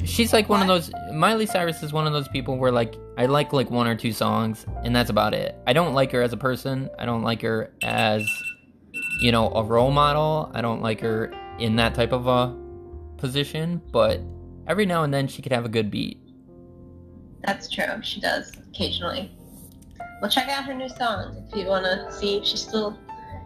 She's 0.05 0.31
like 0.31 0.47
one 0.47 0.61
of 0.61 0.67
those. 0.67 0.89
Miley 1.13 1.45
Cyrus 1.45 1.83
is 1.83 1.91
one 1.91 2.07
of 2.07 2.13
those 2.13 2.29
people 2.29 2.57
where 2.57 2.71
like 2.71 2.95
I 3.17 3.25
like 3.25 3.51
like 3.51 3.69
one 3.69 3.87
or 3.87 3.95
two 3.95 4.13
songs, 4.13 4.65
and 4.83 4.95
that's 4.95 5.09
about 5.09 5.33
it. 5.33 5.57
I 5.67 5.73
don't 5.73 5.93
like 5.93 6.13
her 6.13 6.21
as 6.21 6.31
a 6.31 6.37
person. 6.37 6.89
I 6.97 7.05
don't 7.05 7.23
like 7.23 7.41
her 7.41 7.73
as, 7.83 8.25
you 9.19 9.33
know, 9.33 9.49
a 9.49 9.63
role 9.63 9.91
model. 9.91 10.49
I 10.53 10.61
don't 10.61 10.81
like 10.81 11.01
her 11.01 11.33
in 11.59 11.75
that 11.75 11.93
type 11.93 12.13
of 12.13 12.27
a 12.27 12.55
position. 13.17 13.81
But 13.91 14.21
every 14.65 14.85
now 14.85 15.03
and 15.03 15.13
then 15.13 15.27
she 15.27 15.41
could 15.41 15.51
have 15.51 15.65
a 15.65 15.69
good 15.69 15.91
beat. 15.91 16.21
That's 17.43 17.69
true. 17.69 18.01
She 18.01 18.21
does 18.21 18.53
occasionally. 18.69 19.35
Well, 20.21 20.29
check 20.29 20.49
out 20.49 20.65
her 20.65 20.73
new 20.73 20.89
song 20.89 21.45
if 21.49 21.55
you 21.57 21.67
want 21.67 21.85
to 21.85 22.11
see 22.11 22.37
if 22.37 22.45
she 22.45 22.57
still, 22.57 22.97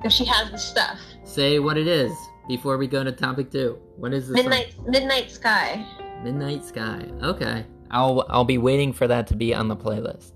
if 0.04 0.12
she 0.12 0.26
has 0.26 0.50
the 0.52 0.58
stuff. 0.58 1.00
Say 1.24 1.60
what 1.60 1.78
it 1.78 1.88
is 1.88 2.12
before 2.48 2.78
we 2.78 2.88
go 2.88 3.04
to 3.04 3.12
topic 3.12 3.52
two. 3.52 3.78
What 3.98 4.14
is 4.14 4.28
this? 4.28 4.38
song? 4.42 4.50
Midnight, 4.50 4.76
Midnight 4.88 5.32
Sky. 5.32 5.86
Midnight 6.24 6.66
Sky. 6.66 7.06
Okay. 7.22 7.66
I'll 7.92 8.26
I'll 8.30 8.44
be 8.46 8.58
waiting 8.58 8.92
for 8.92 9.08
that 9.08 9.28
to 9.28 9.36
be 9.36 9.54
on 9.54 9.68
the 9.68 9.76
playlist. 9.76 10.32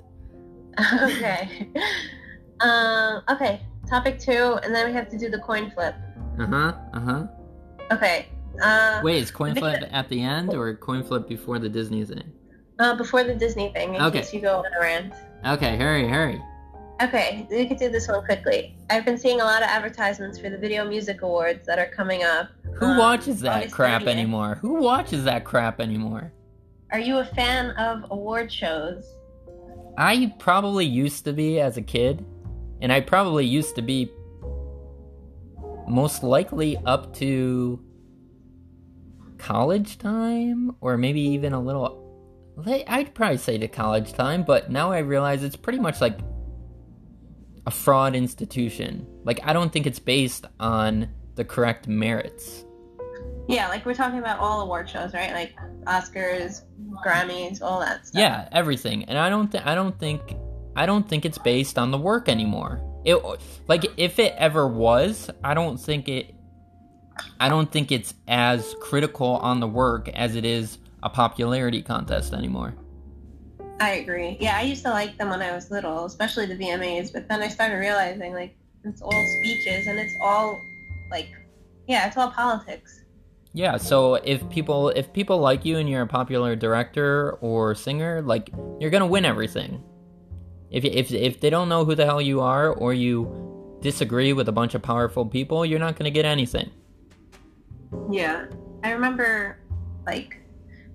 okay. 1.04 1.70
um. 2.60 3.24
Okay. 3.30 3.62
Topic 3.90 4.20
two, 4.20 4.60
and 4.64 4.76
then 4.76 4.86
we 4.88 4.94
have 4.94 5.10
to 5.10 5.18
do 5.18 5.30
the 5.30 5.40
coin 5.40 5.72
flip. 5.72 5.96
Uh-huh. 6.40 6.74
Uh-huh. 6.94 7.26
Okay. 7.92 8.28
Uh, 8.62 9.00
Wait, 9.04 9.22
is 9.24 9.32
coin 9.32 9.56
flip 9.56 9.84
at 9.92 10.10
the 10.10 10.22
end 10.22 10.54
or 10.54 10.76
coin 10.76 11.04
flip 11.04 11.28
before 11.28 11.58
the 11.58 11.70
Disney 11.70 12.04
thing? 12.04 12.32
uh, 12.80 12.96
before 12.96 13.24
the 13.24 13.34
Disney 13.34 13.72
thing, 13.72 13.96
in 13.96 14.02
Okay. 14.02 14.20
case 14.20 14.34
you 14.34 14.42
go 14.42 14.58
on 14.58 14.66
a 14.78 14.82
rant. 14.82 15.14
Okay, 15.46 15.78
hurry, 15.78 16.08
hurry. 16.08 16.42
Okay, 17.02 17.48
we 17.52 17.68
could 17.68 17.78
do 17.78 17.90
this 17.90 18.08
one 18.08 18.26
quickly. 18.26 18.76
I've 18.90 19.06
been 19.06 19.20
seeing 19.20 19.40
a 19.40 19.44
lot 19.44 19.62
of 19.62 19.70
advertisements 19.70 20.40
for 20.40 20.50
the 20.50 20.58
Video 20.58 20.88
Music 20.88 21.22
Awards 21.22 21.66
that 21.68 21.78
are 21.78 21.88
coming 21.88 22.24
up. 22.24 22.50
Who 22.76 22.88
um, 22.88 22.98
watches 22.98 23.40
that 23.42 23.58
August 23.58 23.76
crap 23.76 24.02
30th. 24.02 24.08
anymore? 24.08 24.56
Who 24.62 24.82
watches 24.82 25.24
that 25.26 25.46
crap 25.46 25.80
anymore? 25.80 26.34
Are 26.92 27.00
you 27.00 27.20
a 27.20 27.26
fan 27.26 27.72
of 27.72 28.10
award 28.10 28.52
shows? 28.52 29.06
I 29.96 30.34
probably 30.40 30.86
used 30.86 31.24
to 31.26 31.34
be 31.34 31.60
as 31.60 31.78
a 31.78 31.82
kid, 31.82 32.26
and 32.82 32.92
I 32.92 33.02
probably 33.02 33.46
used 33.46 33.76
to 33.76 33.82
be 33.84 34.12
most 35.88 36.24
likely 36.24 36.78
up 36.86 37.14
to 37.18 37.80
college 39.38 40.00
time, 40.00 40.76
or 40.82 40.98
maybe 40.98 41.22
even 41.22 41.54
a 41.54 41.60
little. 41.60 42.07
I'd 42.66 43.14
probably 43.14 43.38
say 43.38 43.58
to 43.58 43.68
college 43.68 44.14
time, 44.14 44.44
but 44.44 44.72
now 44.72 44.92
I 44.92 45.00
realize 45.00 45.44
it's 45.44 45.56
pretty 45.56 45.80
much 45.80 46.02
like 46.02 46.20
a 47.66 47.72
fraud 47.72 48.16
institution. 48.16 49.06
Like, 49.24 49.40
I 49.44 49.54
don't 49.54 49.72
think 49.72 49.86
it's 49.86 50.00
based 50.00 50.46
on 50.60 51.10
the 51.36 51.46
correct 51.46 51.88
merits. 51.88 52.66
Yeah, 53.48 53.70
like 53.70 53.86
we're 53.86 53.94
talking 53.94 54.20
about 54.20 54.40
all 54.40 54.62
award 54.62 54.90
shows, 54.90 55.14
right? 55.14 55.32
Like 55.32 55.56
Oscars, 55.86 56.64
Grammys, 57.06 57.62
all 57.62 57.80
that 57.80 58.08
stuff. 58.08 58.20
Yeah, 58.20 58.50
everything. 58.52 59.06
And 59.06 59.18
I 59.18 59.30
don't 59.30 59.50
think 59.50 59.66
I 59.66 59.74
don't 59.74 59.98
think 59.98 60.36
I 60.76 60.86
don't 60.86 61.08
think 61.08 61.26
it's 61.26 61.38
based 61.38 61.78
on 61.78 61.92
the 61.92 61.98
work 61.98 62.28
anymore. 62.28 62.82
It 63.06 63.18
like 63.68 63.86
if 63.96 64.20
it 64.20 64.34
ever 64.38 64.68
was, 64.68 65.30
I 65.44 65.54
don't 65.54 65.78
think 65.78 66.10
it 66.10 66.36
I 67.40 67.48
don't 67.48 67.72
think 67.72 67.92
it's 67.92 68.14
as 68.28 68.76
critical 68.82 69.38
on 69.38 69.62
the 69.62 69.68
work 69.68 70.10
as 70.10 70.36
it 70.36 70.44
is 70.44 70.78
a 71.04 71.10
popularity 71.10 71.82
contest 71.82 72.34
anymore. 72.34 72.76
I 73.80 73.92
agree. 73.96 74.38
Yeah, 74.40 74.58
I 74.58 74.64
used 74.64 74.84
to 74.84 74.90
like 74.90 75.18
them 75.18 75.30
when 75.30 75.42
I 75.42 75.54
was 75.54 75.70
little, 75.70 76.06
especially 76.06 76.48
the 76.48 76.56
VMAs, 76.56 77.14
but 77.14 77.28
then 77.28 77.42
I 77.42 77.48
started 77.48 77.76
realizing 77.76 78.34
like 78.34 78.58
it's 78.84 79.02
all 79.02 79.26
speeches 79.40 79.88
and 79.88 80.00
it's 80.00 80.14
all 80.22 80.60
like 81.12 81.30
yeah, 81.88 82.08
it's 82.08 82.18
all 82.18 82.32
politics. 82.32 83.04
Yeah, 83.54 83.78
so 83.78 84.16
if 84.16 84.48
people 84.50 84.90
if 84.90 85.14
people 85.14 85.40
like 85.40 85.66
you 85.66 85.78
and 85.78 85.90
you're 85.90 86.02
a 86.02 86.08
popular 86.08 86.56
director 86.56 87.38
or 87.42 87.76
singer, 87.76 88.22
like 88.22 88.50
you're 88.80 88.90
gonna 88.90 89.08
win 89.08 89.26
everything. 89.26 89.84
If 90.72 90.84
if 90.84 91.12
if 91.12 91.40
they 91.40 91.50
don't 91.50 91.70
know 91.70 91.86
who 91.86 91.96
the 91.96 92.06
hell 92.06 92.22
you 92.22 92.42
are 92.42 92.72
or 92.72 92.94
you 92.94 93.78
disagree 93.82 94.34
with 94.34 94.50
a 94.50 94.52
bunch 94.52 94.74
of 94.74 94.82
powerful 94.82 95.26
people, 95.26 95.66
you're 95.66 95.80
not 95.80 95.96
gonna 95.96 96.12
get 96.12 96.26
anything. 96.26 96.72
Yeah. 98.12 98.48
I 98.84 98.92
remember 98.92 99.60
like 100.06 100.42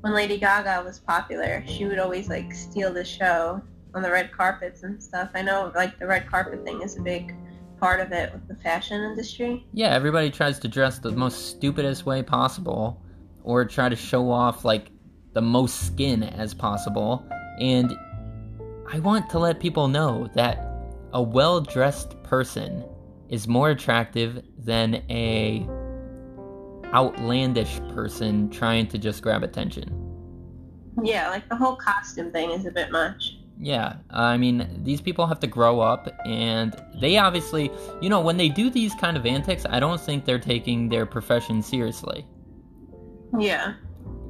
when 0.02 0.14
Lady 0.14 0.37
Gaga 0.37 0.82
was 0.85 0.99
popular, 0.99 1.64
she 1.66 1.85
would 1.85 1.99
always 1.99 2.28
like 2.28 2.52
steal 2.52 2.92
the 2.92 3.04
show 3.04 3.62
on 3.94 4.02
the 4.02 4.11
red 4.11 4.32
carpets 4.32 4.82
and 4.82 5.02
stuff. 5.02 5.30
I 5.35 5.42
know 5.42 5.73
like 5.75 5.99
the 5.99 6.06
red 6.06 6.28
carpet 6.28 6.64
thing 6.64 6.82
is 6.82 6.99
a 6.99 7.00
big 7.00 7.35
part 7.78 8.00
of 8.00 8.12
it 8.12 8.32
with 8.32 8.47
the 8.49 8.56
fashion 8.56 9.00
industry. 9.00 9.64
Yeah, 9.73 9.88
everybody 9.94 10.30
tries 10.30 10.59
to 10.61 10.68
dress 10.68 10.99
the 10.99 11.12
most 11.12 11.50
stupidest 11.50 12.04
way 12.04 12.23
possible 12.23 13.00
or 13.44 13.64
try 13.64 13.88
to 13.88 13.97
show 13.97 14.30
off 14.30 14.64
like 14.64 14.88
the 15.35 15.42
most 15.42 15.87
skin 15.87 16.25
as 16.25 16.52
possible. 16.52 17.25
And 17.61 17.92
I 18.92 18.99
want 18.99 19.30
to 19.30 19.38
let 19.38 19.61
people 19.61 19.87
know 19.87 20.28
that 20.35 20.68
a 21.12 21.23
well 21.23 21.61
dressed 21.61 22.21
person 22.25 22.85
is 23.28 23.47
more 23.47 23.71
attractive 23.71 24.42
than 24.59 24.97
a 25.11 25.66
outlandish 26.95 27.81
person 27.95 28.51
trying 28.51 28.87
to 28.89 28.99
just 28.99 29.23
grab 29.23 29.43
attention. 29.43 29.99
Yeah, 31.03 31.31
like 31.31 31.49
the 31.49 31.57
whole 31.57 31.77
costume 31.77 32.31
thing 32.33 32.51
is 32.51 32.67
a 32.67 32.71
bit 32.71 32.91
much. 32.91 33.39
Yeah, 33.59 33.97
I 34.11 34.37
mean, 34.37 34.81
these 34.83 35.01
people 35.01 35.27
have 35.27 35.39
to 35.41 35.47
grow 35.47 35.81
up, 35.81 36.09
and 36.25 36.75
they 37.01 37.17
obviously, 37.17 37.71
you 38.01 38.09
know, 38.09 38.21
when 38.21 38.37
they 38.37 38.49
do 38.49 38.71
these 38.71 38.95
kind 38.97 39.17
of 39.17 39.25
antics, 39.25 39.65
I 39.69 39.79
don't 39.79 40.01
think 40.01 40.25
they're 40.25 40.39
taking 40.39 40.89
their 40.89 41.07
profession 41.07 41.63
seriously. 41.63 42.27
Yeah. 43.39 43.75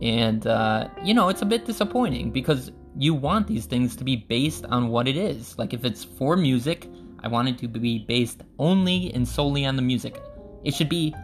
And, 0.03 0.47
uh, 0.47 0.89
you 1.03 1.15
know, 1.15 1.29
it's 1.31 1.43
a 1.43 1.47
bit 1.47 1.65
disappointing 1.65 2.31
because 2.31 2.73
you 2.97 3.15
want 3.15 3.47
these 3.47 3.65
things 3.67 3.97
to 3.97 4.05
be 4.05 4.17
based 4.17 4.67
on 4.67 4.89
what 4.89 5.09
it 5.09 5.17
is. 5.17 5.59
Like, 5.59 5.73
if 5.73 5.85
it's 5.85 6.05
for 6.05 6.37
music, 6.37 6.89
I 7.21 7.29
want 7.29 7.49
it 7.49 7.59
to 7.59 7.69
be 7.69 8.01
based 8.01 8.43
only 8.59 9.15
and 9.15 9.27
solely 9.27 9.65
on 9.65 9.77
the 9.77 9.83
music. 9.83 10.21
It 10.65 10.75
should 10.75 10.89
be, 10.89 11.15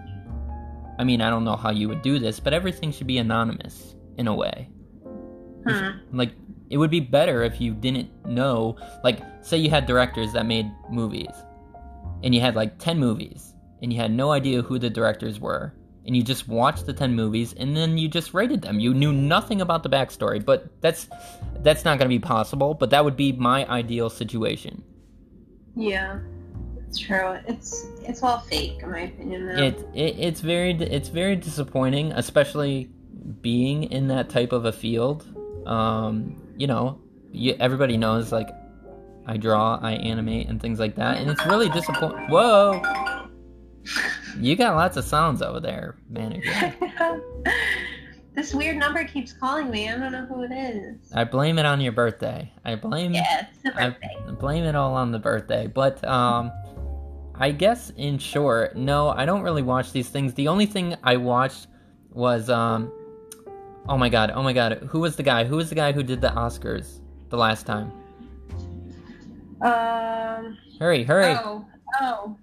I 0.99 1.05
mean, 1.05 1.21
I 1.21 1.31
don't 1.31 1.45
know 1.45 1.57
how 1.57 1.71
you 1.71 1.89
would 1.89 2.03
do 2.03 2.19
this, 2.19 2.41
but 2.41 2.53
everything 2.53 2.93
should 2.93 3.07
be 3.07 3.19
anonymous 3.19 3.95
in 4.17 4.27
a 4.27 4.35
way. 4.35 4.69
Hmm. 5.67 5.91
Like, 6.13 6.33
it 6.71 6.77
would 6.77 6.91
be 6.91 7.01
better 7.01 7.43
if 7.43 7.61
you 7.61 7.75
didn't 7.75 8.11
know. 8.27 8.77
Like, 9.05 9.21
say 9.43 9.57
you 9.59 9.71
had 9.71 9.87
directors 9.87 10.33
that 10.33 10.47
made 10.47 10.71
movies, 10.91 11.33
and 12.23 12.35
you 12.35 12.41
had 12.41 12.55
like 12.57 12.79
10 12.79 12.99
movies, 12.99 13.55
and 13.83 13.93
you 13.93 13.99
had 14.01 14.13
no 14.13 14.33
idea 14.33 14.63
who 14.63 14.79
the 14.79 14.91
directors 14.91 15.41
were, 15.41 15.75
and 16.05 16.17
you 16.17 16.23
just 16.23 16.49
watched 16.49 16.87
the 16.87 16.93
10 16.93 17.15
movies, 17.15 17.55
and 17.55 17.77
then 17.77 17.97
you 17.97 18.09
just 18.09 18.35
rated 18.35 18.63
them. 18.63 18.81
You 18.81 18.93
knew 18.93 19.13
nothing 19.13 19.61
about 19.61 19.83
the 19.83 19.89
backstory, 19.91 20.45
but 20.45 20.81
that's 20.81 21.09
that's 21.61 21.85
not 21.85 21.99
going 21.99 22.11
to 22.11 22.15
be 22.15 22.19
possible, 22.19 22.75
but 22.75 22.91
that 22.91 23.05
would 23.05 23.17
be 23.17 23.33
my 23.33 23.67
ideal 23.67 24.11
situation. 24.11 24.83
Yeah. 25.77 26.19
It's 26.89 26.99
true. 26.99 27.37
It's 27.47 27.87
it's 28.03 28.23
all 28.23 28.39
fake 28.41 28.81
in 28.83 28.91
my 28.91 29.01
opinion 29.01 29.47
though. 29.47 29.63
It, 29.63 29.79
it 29.95 30.17
it's 30.19 30.41
very 30.41 30.71
it's 30.73 31.09
very 31.11 31.37
disappointing, 31.37 32.13
especially 32.13 32.89
being 33.43 33.85
in 33.85 34.09
that 34.09 34.31
type 34.31 34.53
of 34.53 34.65
a 34.65 34.73
field. 34.73 35.27
Um, 35.67 36.41
you 36.57 36.67
know, 36.67 36.99
you, 37.31 37.55
everybody 37.61 37.99
knows 37.99 38.33
like 38.33 38.49
I 39.27 39.37
draw, 39.37 39.79
I 39.83 39.93
animate, 39.93 40.49
and 40.49 40.59
things 40.61 40.79
like 40.79 40.95
that, 40.95 41.19
and 41.19 41.31
it's 41.31 41.45
really 41.45 41.69
disappointing. 41.69 42.27
Whoa, 42.31 42.81
you 44.39 44.57
got 44.57 44.75
lots 44.75 44.97
of 44.97 45.05
sounds 45.05 45.43
over 45.43 45.61
there, 45.61 45.99
manager. 46.09 46.75
this 48.35 48.55
weird 48.55 48.79
number 48.79 49.05
keeps 49.05 49.35
calling 49.35 49.71
me. 49.71 49.91
I 49.91 49.99
don't 49.99 50.13
know 50.13 50.25
who 50.25 50.45
it 50.45 50.53
is. 50.53 50.97
I 51.15 51.25
blame 51.25 51.59
it 51.59 51.67
on 51.67 51.83
your 51.83 51.93
birthday. 51.93 52.51
I 52.65 52.77
blame 52.77 53.13
Yeah, 53.13 53.47
it's 53.47 53.59
the 53.63 53.77
I 53.79 53.91
birthday. 53.91 54.17
blame 54.41 54.65
it 54.65 54.75
all 54.75 54.95
on 54.95 55.13
the 55.13 55.19
birthday. 55.19 55.67
But 55.67 56.03
um 56.09 56.51
I 57.39 57.53
guess 57.53 57.91
in 57.97 58.19
short, 58.19 58.77
no, 58.77 59.11
I 59.11 59.25
don't 59.25 59.43
really 59.43 59.63
watch 59.63 59.93
these 59.93 60.09
things. 60.09 60.35
The 60.35 60.49
only 60.49 60.67
thing 60.67 60.97
I 61.03 61.17
watched 61.17 61.69
was 62.11 62.51
um 62.51 62.91
Oh 63.89 63.97
my 63.97 64.11
god, 64.11 64.31
oh 64.35 64.43
my 64.43 64.53
god. 64.53 64.87
Who 64.91 65.01
was 65.01 65.17
the 65.17 65.23
guy? 65.23 65.45
Who 65.45 65.57
was 65.57 65.71
the 65.71 65.75
guy 65.75 65.93
who 65.93 66.03
did 66.03 66.21
the 66.21 66.29
Oscars 66.29 67.01
the 67.31 67.39
last 67.39 67.65
time? 67.65 67.91
Um. 69.63 70.59
Hurry, 70.79 71.05
hurry, 71.05 71.35
Oh. 71.37 71.65
Oh. 72.01 72.37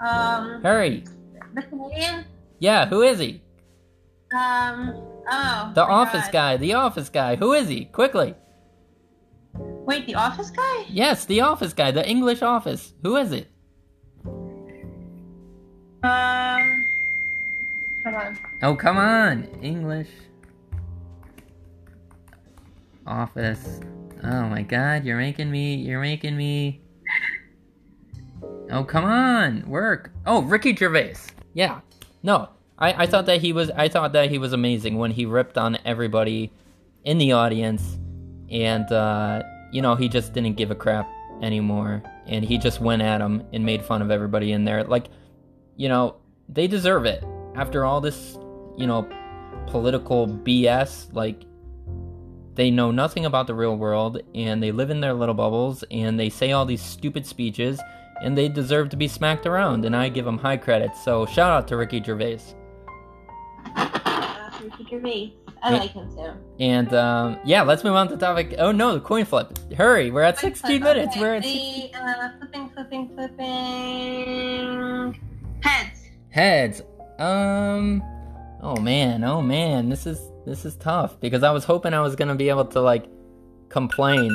Um. 0.00 0.62
hurry. 0.62 1.04
The 1.54 1.62
comedian. 1.62 2.24
Yeah, 2.58 2.86
who 2.86 3.02
is 3.02 3.18
he? 3.18 3.42
Um. 4.34 4.94
Oh. 5.30 5.72
The 5.74 5.84
office 5.84 6.24
God. 6.26 6.32
guy, 6.32 6.56
the 6.56 6.74
office 6.74 7.08
guy. 7.10 7.36
Who 7.36 7.52
is 7.52 7.68
he? 7.68 7.84
Quickly. 7.84 8.34
Wait, 9.54 10.06
the 10.06 10.14
office 10.14 10.50
guy? 10.50 10.84
Yes, 10.88 11.24
the 11.26 11.40
office 11.42 11.72
guy, 11.74 11.90
the 11.90 12.08
English 12.08 12.42
office. 12.42 12.94
Who 13.02 13.16
is 13.16 13.32
it? 13.32 13.48
Um. 16.02 16.86
Hold 18.04 18.14
on. 18.14 18.38
Oh, 18.62 18.74
come 18.74 18.96
on. 18.96 19.44
English. 19.62 20.08
Office. 23.06 23.80
Oh 24.22 24.48
my 24.48 24.62
god, 24.62 25.04
you're 25.04 25.18
making 25.18 25.50
me. 25.50 25.74
You're 25.74 26.00
making 26.00 26.36
me. 26.36 26.80
Oh, 28.70 28.84
come 28.84 29.04
on. 29.04 29.68
Work. 29.68 30.12
Oh, 30.26 30.42
Ricky 30.42 30.74
Gervais. 30.74 31.16
Yeah. 31.54 31.80
No. 32.22 32.48
I, 32.78 33.02
I 33.02 33.06
thought 33.06 33.26
that 33.26 33.40
he 33.40 33.52
was 33.52 33.70
I 33.70 33.88
thought 33.88 34.12
that 34.14 34.30
he 34.30 34.38
was 34.38 34.52
amazing 34.52 34.96
when 34.96 35.10
he 35.10 35.26
ripped 35.26 35.58
on 35.58 35.78
everybody 35.84 36.50
in 37.04 37.18
the 37.18 37.32
audience 37.32 37.98
and 38.50 38.90
uh 38.90 39.42
you 39.72 39.82
know, 39.82 39.96
he 39.96 40.08
just 40.08 40.32
didn't 40.32 40.56
give 40.56 40.70
a 40.70 40.74
crap 40.74 41.08
anymore 41.42 42.02
and 42.26 42.44
he 42.44 42.58
just 42.58 42.80
went 42.80 43.02
at 43.02 43.20
him 43.20 43.44
and 43.52 43.64
made 43.64 43.84
fun 43.84 44.02
of 44.02 44.10
everybody 44.10 44.52
in 44.52 44.64
there. 44.64 44.84
Like, 44.84 45.06
you 45.80 45.88
know, 45.88 46.16
they 46.50 46.66
deserve 46.66 47.06
it. 47.06 47.24
After 47.54 47.86
all 47.86 48.02
this, 48.02 48.36
you 48.76 48.86
know, 48.86 49.08
political 49.66 50.28
BS, 50.28 51.10
like 51.14 51.42
they 52.54 52.70
know 52.70 52.90
nothing 52.90 53.24
about 53.24 53.46
the 53.46 53.54
real 53.54 53.78
world 53.78 54.20
and 54.34 54.62
they 54.62 54.72
live 54.72 54.90
in 54.90 55.00
their 55.00 55.14
little 55.14 55.34
bubbles 55.34 55.82
and 55.90 56.20
they 56.20 56.28
say 56.28 56.52
all 56.52 56.66
these 56.66 56.82
stupid 56.82 57.24
speeches 57.24 57.80
and 58.22 58.36
they 58.36 58.46
deserve 58.46 58.90
to 58.90 58.96
be 58.98 59.08
smacked 59.08 59.46
around 59.46 59.86
and 59.86 59.96
I 59.96 60.10
give 60.10 60.26
them 60.26 60.36
high 60.36 60.58
credit. 60.58 60.90
So 61.02 61.24
shout 61.24 61.50
out 61.50 61.66
to 61.68 61.78
Ricky 61.78 62.02
Gervais. 62.02 62.40
Uh, 63.74 64.50
Ricky 64.62 64.86
Gervais. 64.90 65.32
I 65.62 65.78
like 65.78 65.92
him 65.92 66.14
too. 66.14 66.32
And 66.58 66.92
um, 66.92 67.38
yeah, 67.42 67.62
let's 67.62 67.84
move 67.84 67.94
on 67.94 68.08
to 68.08 68.16
the 68.16 68.20
topic. 68.20 68.54
Oh 68.58 68.70
no, 68.70 68.92
the 68.92 69.00
coin 69.00 69.24
flip. 69.24 69.58
Hurry, 69.72 70.10
we're 70.10 70.24
at 70.24 70.38
16 70.38 70.82
minutes. 70.82 71.12
Okay, 71.12 71.20
We're 71.20 71.34
at 71.36 71.42
the, 71.42 71.48
16. 71.48 71.94
uh, 71.94 72.32
flipping, 72.38 72.68
flipping, 72.68 73.08
flipping. 73.14 75.29
Heads. 75.62 76.00
Heads. 76.30 76.82
Um 77.18 78.02
Oh 78.62 78.76
man, 78.80 79.24
oh 79.24 79.40
man, 79.42 79.88
this 79.88 80.06
is 80.06 80.20
this 80.46 80.64
is 80.64 80.76
tough 80.76 81.18
because 81.20 81.42
I 81.42 81.50
was 81.50 81.64
hoping 81.64 81.94
I 81.94 82.00
was 82.00 82.14
gonna 82.16 82.34
be 82.34 82.48
able 82.48 82.64
to 82.66 82.80
like 82.80 83.06
complain. 83.68 84.30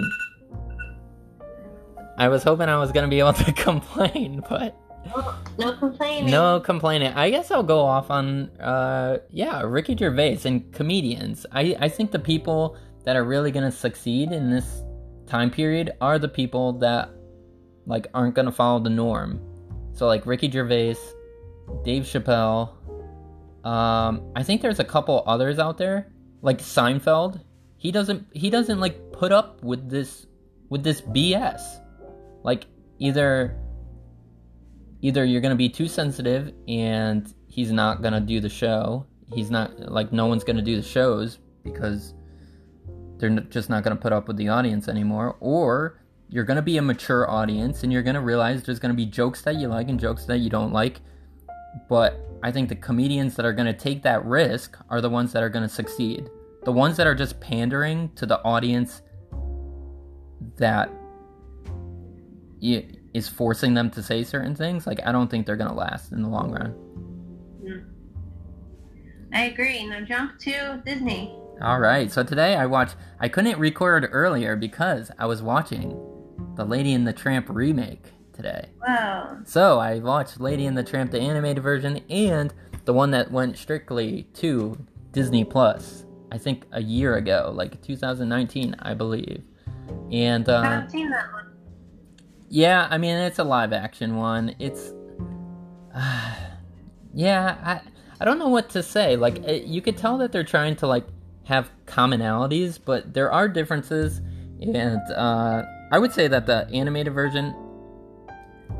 I 2.18 2.28
was 2.30 2.44
hoping 2.44 2.70
I 2.70 2.78
was 2.78 2.92
gonna 2.92 3.08
be 3.08 3.20
able 3.20 3.34
to 3.34 3.52
complain, 3.54 4.44
but 4.50 4.76
Oh, 5.16 5.40
no 5.60 5.72
complaining. 5.74 6.32
no 6.32 6.60
complaining. 6.60 7.14
I 7.14 7.30
guess 7.30 7.52
I'll 7.52 7.62
go 7.62 7.82
off 7.82 8.10
on 8.10 8.50
uh 8.60 9.18
yeah, 9.30 9.62
Ricky 9.62 9.96
Gervais 9.96 10.40
and 10.46 10.72
comedians. 10.74 11.46
I 11.52 11.76
I 11.80 11.90
think 11.90 12.12
the 12.12 12.20
people 12.20 12.78
that 13.04 13.16
are 13.16 13.24
really 13.24 13.52
gonna 13.52 13.72
succeed 13.72 14.32
in 14.32 14.50
this 14.50 14.82
time 15.28 15.52
period 15.52 15.92
are 16.02 16.18
the 16.18 16.28
people 16.28 16.74
that 16.80 17.12
like 17.86 18.08
aren't 18.16 18.34
gonna 18.34 18.52
follow 18.52 18.80
the 18.80 18.90
norm. 18.90 19.40
So 19.96 20.08
like 20.08 20.26
Ricky 20.26 20.52
Gervais, 20.52 20.98
Dave 21.84 22.04
Chappelle. 22.04 22.70
Um, 23.66 24.32
I 24.36 24.44
think 24.44 24.62
there's 24.62 24.80
a 24.80 24.84
couple 24.84 25.24
others 25.26 25.58
out 25.58 25.78
there, 25.78 26.12
like 26.42 26.60
Seinfeld. 26.60 27.42
He 27.78 27.92
doesn't 27.92 28.28
he 28.34 28.50
doesn't 28.50 28.80
like 28.80 29.12
put 29.14 29.32
up 29.32 29.64
with 29.64 29.90
this 29.90 30.28
with 30.70 30.84
this 30.84 31.02
BS. 31.02 31.62
Like 32.44 32.66
either 33.00 33.58
either 35.02 35.24
you're 35.24 35.42
gonna 35.42 35.56
be 35.56 35.70
too 35.70 35.88
sensitive 35.88 36.54
and 36.68 37.34
he's 37.48 37.72
not 37.72 38.02
gonna 38.02 38.22
do 38.22 38.42
the 38.42 38.50
show. 38.50 39.06
He's 39.34 39.50
not 39.50 39.80
like 39.92 40.12
no 40.12 40.26
one's 40.28 40.44
gonna 40.44 40.62
do 40.62 40.76
the 40.76 40.88
shows 40.88 41.40
because 41.64 42.14
they're 43.18 43.40
just 43.40 43.70
not 43.70 43.84
gonna 43.84 43.96
put 43.96 44.12
up 44.12 44.28
with 44.28 44.36
the 44.36 44.50
audience 44.50 44.90
anymore, 44.90 45.38
or 45.40 46.02
you're 46.30 46.44
gonna 46.44 46.62
be 46.62 46.78
a 46.78 46.82
mature 46.82 47.30
audience 47.30 47.84
and 47.84 47.94
you're 47.94 48.04
gonna 48.04 48.22
realize 48.22 48.64
there's 48.64 48.80
gonna 48.80 48.94
be 48.94 49.06
jokes 49.06 49.42
that 49.44 49.56
you 49.56 49.68
like 49.68 49.90
and 49.90 50.00
jokes 50.00 50.26
that 50.26 50.40
you 50.40 50.50
don't 50.50 50.74
like. 50.74 51.02
But 51.90 52.20
I 52.44 52.52
think 52.52 52.70
the 52.70 52.76
comedians 52.76 53.36
that 53.36 53.46
are 53.46 53.54
gonna 53.54 53.74
take 53.74 54.04
that 54.04 54.26
risk 54.26 54.78
are 54.90 55.02
the 55.02 55.10
ones 55.10 55.34
that 55.34 55.44
are 55.44 55.50
gonna 55.50 55.70
succeed. 55.70 56.30
The 56.64 56.72
ones 56.72 56.98
that 56.98 57.08
are 57.08 57.16
just 57.16 57.40
pandering 57.40 58.10
to 58.16 58.26
the 58.26 58.42
audience 58.44 59.02
that 60.58 60.90
is 62.62 63.28
forcing 63.28 63.74
them 63.74 63.90
to 63.92 64.02
say 64.02 64.24
certain 64.24 64.56
things, 64.56 64.88
like 64.88 65.00
I 65.06 65.12
don't 65.12 65.30
think 65.30 65.46
they're 65.46 65.56
gonna 65.56 65.76
last 65.76 66.12
in 66.12 66.22
the 66.22 66.30
long 66.30 66.52
run. 66.52 66.76
I 69.34 69.46
agree. 69.46 69.86
Now 69.86 70.02
jump 70.02 70.40
to 70.40 70.82
Disney. 70.86 71.36
All 71.62 71.80
right, 71.80 72.12
so 72.12 72.24
today 72.24 72.56
I 72.56 72.66
watched. 72.66 72.96
I 73.20 73.30
couldn't 73.30 73.60
record 73.60 74.10
earlier 74.12 74.56
because 74.56 75.12
I 75.18 75.26
was 75.26 75.42
watching 75.42 75.92
the 76.56 76.66
Lady 76.66 76.94
and 76.94 77.08
the 77.08 77.14
Tramp 77.14 77.48
remake 77.50 78.14
today. 78.34 78.70
Wow. 78.86 79.40
So 79.46 79.80
I 79.80 80.00
watched 80.00 80.40
Lady 80.40 80.66
and 80.66 80.78
the 80.78 80.84
Tramp, 80.84 81.12
the 81.12 81.20
animated 81.20 81.64
version, 81.64 82.02
and 82.10 82.54
the 82.86 82.94
one 82.94 83.12
that 83.12 83.32
went 83.32 83.58
strictly 83.58 84.24
to 84.36 84.78
Disney 85.12 85.44
Plus. 85.44 86.06
I 86.32 86.38
think 86.38 86.66
a 86.72 86.82
year 86.82 87.16
ago, 87.16 87.52
like 87.56 87.82
2019, 87.82 88.76
I 88.80 88.94
believe. 88.94 89.44
And 90.12 90.48
I 90.50 90.54
uh, 90.54 90.62
haven't 90.64 90.90
seen 90.90 91.10
that 91.10 91.32
one. 91.32 91.52
yeah, 92.50 92.88
I 92.90 92.98
mean 92.98 93.16
it's 93.16 93.40
a 93.40 93.44
live 93.44 93.74
action 93.74 94.16
one. 94.16 94.56
It's 94.60 94.92
yeah, 97.14 97.58
I 97.64 97.82
I 98.20 98.26
don't 98.26 98.40
know 98.40 98.50
what 98.50 98.70
to 98.72 98.84
say. 98.84 99.16
Like 99.16 99.38
it, 99.44 99.64
you 99.66 99.82
could 99.82 99.98
tell 99.98 100.18
that 100.20 100.32
they're 100.32 100.44
trying 100.44 100.76
to 100.78 100.88
like 100.88 101.06
have 101.46 101.70
commonalities, 101.86 102.80
but 102.84 103.14
there 103.14 103.32
are 103.32 103.48
differences. 103.48 104.22
And 104.62 105.02
uh, 105.12 105.64
I 105.92 106.00
would 106.00 106.12
say 106.12 106.28
that 106.28 106.46
the 106.46 106.68
animated 106.74 107.14
version 107.14 107.56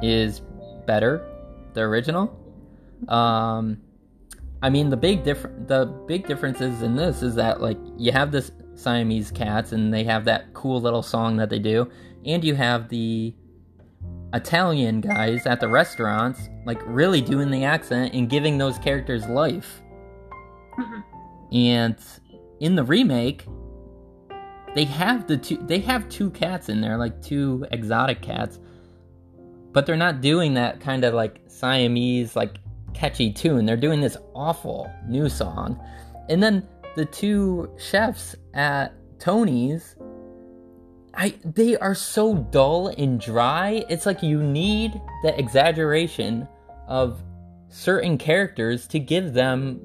is 0.02 0.42
better, 0.86 1.26
the 1.74 1.82
original. 1.82 2.38
Um, 3.08 3.82
I 4.62 4.70
mean 4.70 4.90
the 4.90 4.98
big 4.98 5.24
diff- 5.24 5.46
the 5.68 5.86
big 6.08 6.28
differences 6.28 6.82
in 6.82 6.96
this 6.96 7.22
is 7.22 7.36
that 7.36 7.62
like 7.62 7.78
you 7.98 8.12
have 8.12 8.32
this 8.32 8.52
Siamese 8.74 9.32
cats 9.32 9.72
and 9.72 9.94
they 9.94 10.04
have 10.04 10.26
that 10.26 10.54
cool 10.54 10.82
little 10.82 11.04
song 11.04 11.38
that 11.38 11.50
they 11.50 11.60
do, 11.60 11.90
and 12.26 12.44
you 12.44 12.56
have 12.56 12.90
the 12.90 13.34
Italian 14.34 15.02
guys 15.02 15.46
at 15.46 15.60
the 15.60 15.68
restaurants 15.68 16.50
like 16.66 16.82
really 16.86 17.22
doing 17.22 17.52
the 17.52 17.64
accent 17.64 18.14
and 18.14 18.30
giving 18.30 18.58
those 18.58 18.78
characters 18.80 19.28
life. 19.28 19.82
Mhm. 20.78 21.04
And 21.54 21.96
in 22.60 22.76
the 22.76 22.84
remake, 22.84 23.48
they 24.76 24.84
have 24.84 25.26
the 25.26 25.38
two 25.38 25.58
they 25.66 25.80
have 25.80 26.08
two 26.10 26.30
cats 26.32 26.70
in 26.70 26.82
there, 26.82 26.98
like 26.98 27.22
two 27.22 27.66
exotic 27.72 28.22
cats. 28.22 28.60
But 29.72 29.86
they're 29.86 29.98
not 29.98 30.22
doing 30.22 30.54
that 30.54 30.80
kind 30.80 31.04
of 31.04 31.14
like 31.14 31.42
Siamese 31.48 32.36
like 32.36 32.58
catchy 32.94 33.32
tune. 33.32 33.66
They're 33.66 33.78
doing 33.78 34.02
this 34.02 34.18
awful 34.36 34.92
new 35.08 35.30
song. 35.30 35.82
And 36.30 36.44
then 36.44 36.68
the 36.96 37.06
two 37.06 37.74
chefs 37.78 38.36
at 38.54 38.94
Tony's 39.18 39.96
I 41.14 41.34
they 41.46 41.78
are 41.78 41.96
so 41.96 42.36
dull 42.36 42.90
and 42.90 43.20
dry. 43.20 43.86
It's 43.90 44.06
like 44.06 44.22
you 44.22 44.44
need 44.44 45.00
the 45.24 45.38
exaggeration 45.40 46.48
of 46.88 47.24
certain 47.70 48.18
characters 48.18 48.88
to 48.88 49.00
give 49.00 49.34
them 49.34 49.80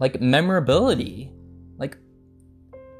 like 0.00 0.20
memorability. 0.20 1.32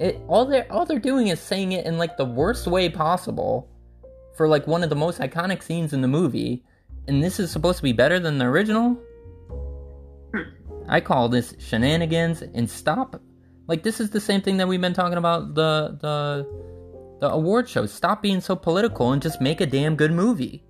It 0.00 0.20
all 0.28 0.46
they're 0.46 0.70
all 0.70 0.86
they're 0.86 0.98
doing 0.98 1.28
is 1.28 1.40
saying 1.40 1.72
it 1.72 1.86
in 1.86 1.98
like 1.98 2.16
the 2.16 2.24
worst 2.24 2.66
way 2.66 2.88
possible 2.88 3.68
for 4.36 4.46
like 4.46 4.66
one 4.66 4.82
of 4.82 4.90
the 4.90 4.96
most 4.96 5.20
iconic 5.20 5.62
scenes 5.62 5.92
in 5.92 6.00
the 6.00 6.08
movie. 6.08 6.64
And 7.08 7.22
this 7.22 7.40
is 7.40 7.50
supposed 7.50 7.78
to 7.78 7.82
be 7.82 7.92
better 7.92 8.20
than 8.20 8.38
the 8.38 8.44
original? 8.44 8.98
I 10.88 11.00
call 11.00 11.28
this 11.28 11.54
shenanigans 11.58 12.42
and 12.42 12.68
stop 12.68 13.20
like 13.68 13.82
this 13.82 14.00
is 14.00 14.10
the 14.10 14.20
same 14.20 14.40
thing 14.40 14.56
that 14.56 14.66
we've 14.66 14.80
been 14.80 14.94
talking 14.94 15.18
about 15.18 15.54
the 15.54 15.98
the 16.00 16.68
the 17.20 17.30
award 17.30 17.68
shows. 17.68 17.92
Stop 17.92 18.22
being 18.22 18.40
so 18.40 18.56
political 18.56 19.12
and 19.12 19.20
just 19.20 19.40
make 19.40 19.60
a 19.60 19.66
damn 19.66 19.94
good 19.94 20.12
movie. 20.12 20.64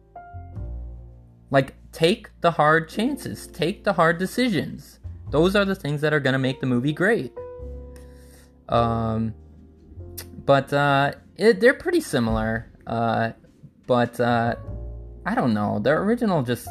Like, 1.51 1.75
take 1.93 2.29
the 2.41 2.51
hard 2.51 2.89
chances, 2.89 3.47
take 3.47 3.85
the 3.85 3.93
hard 3.93 4.19
decisions. 4.19 4.99
Those 5.31 5.55
are 5.57 5.65
the 5.65 5.75
things 5.75 6.01
that 6.01 6.13
are 6.13 6.21
gonna 6.21 6.39
make 6.39 6.61
the 6.61 6.67
movie 6.67 6.93
great. 6.93 7.33
Um, 8.69 9.35
but 10.45 10.73
uh, 10.73 11.13
it, 11.37 11.61
they're 11.61 11.75
pretty 11.75 12.01
similar. 12.01 12.73
Uh, 12.87 13.33
but 13.87 14.19
uh, 14.21 14.55
I 15.27 15.35
don't 15.35 15.55
know. 15.55 15.79
The 15.79 15.91
original 15.91 16.43
just 16.43 16.69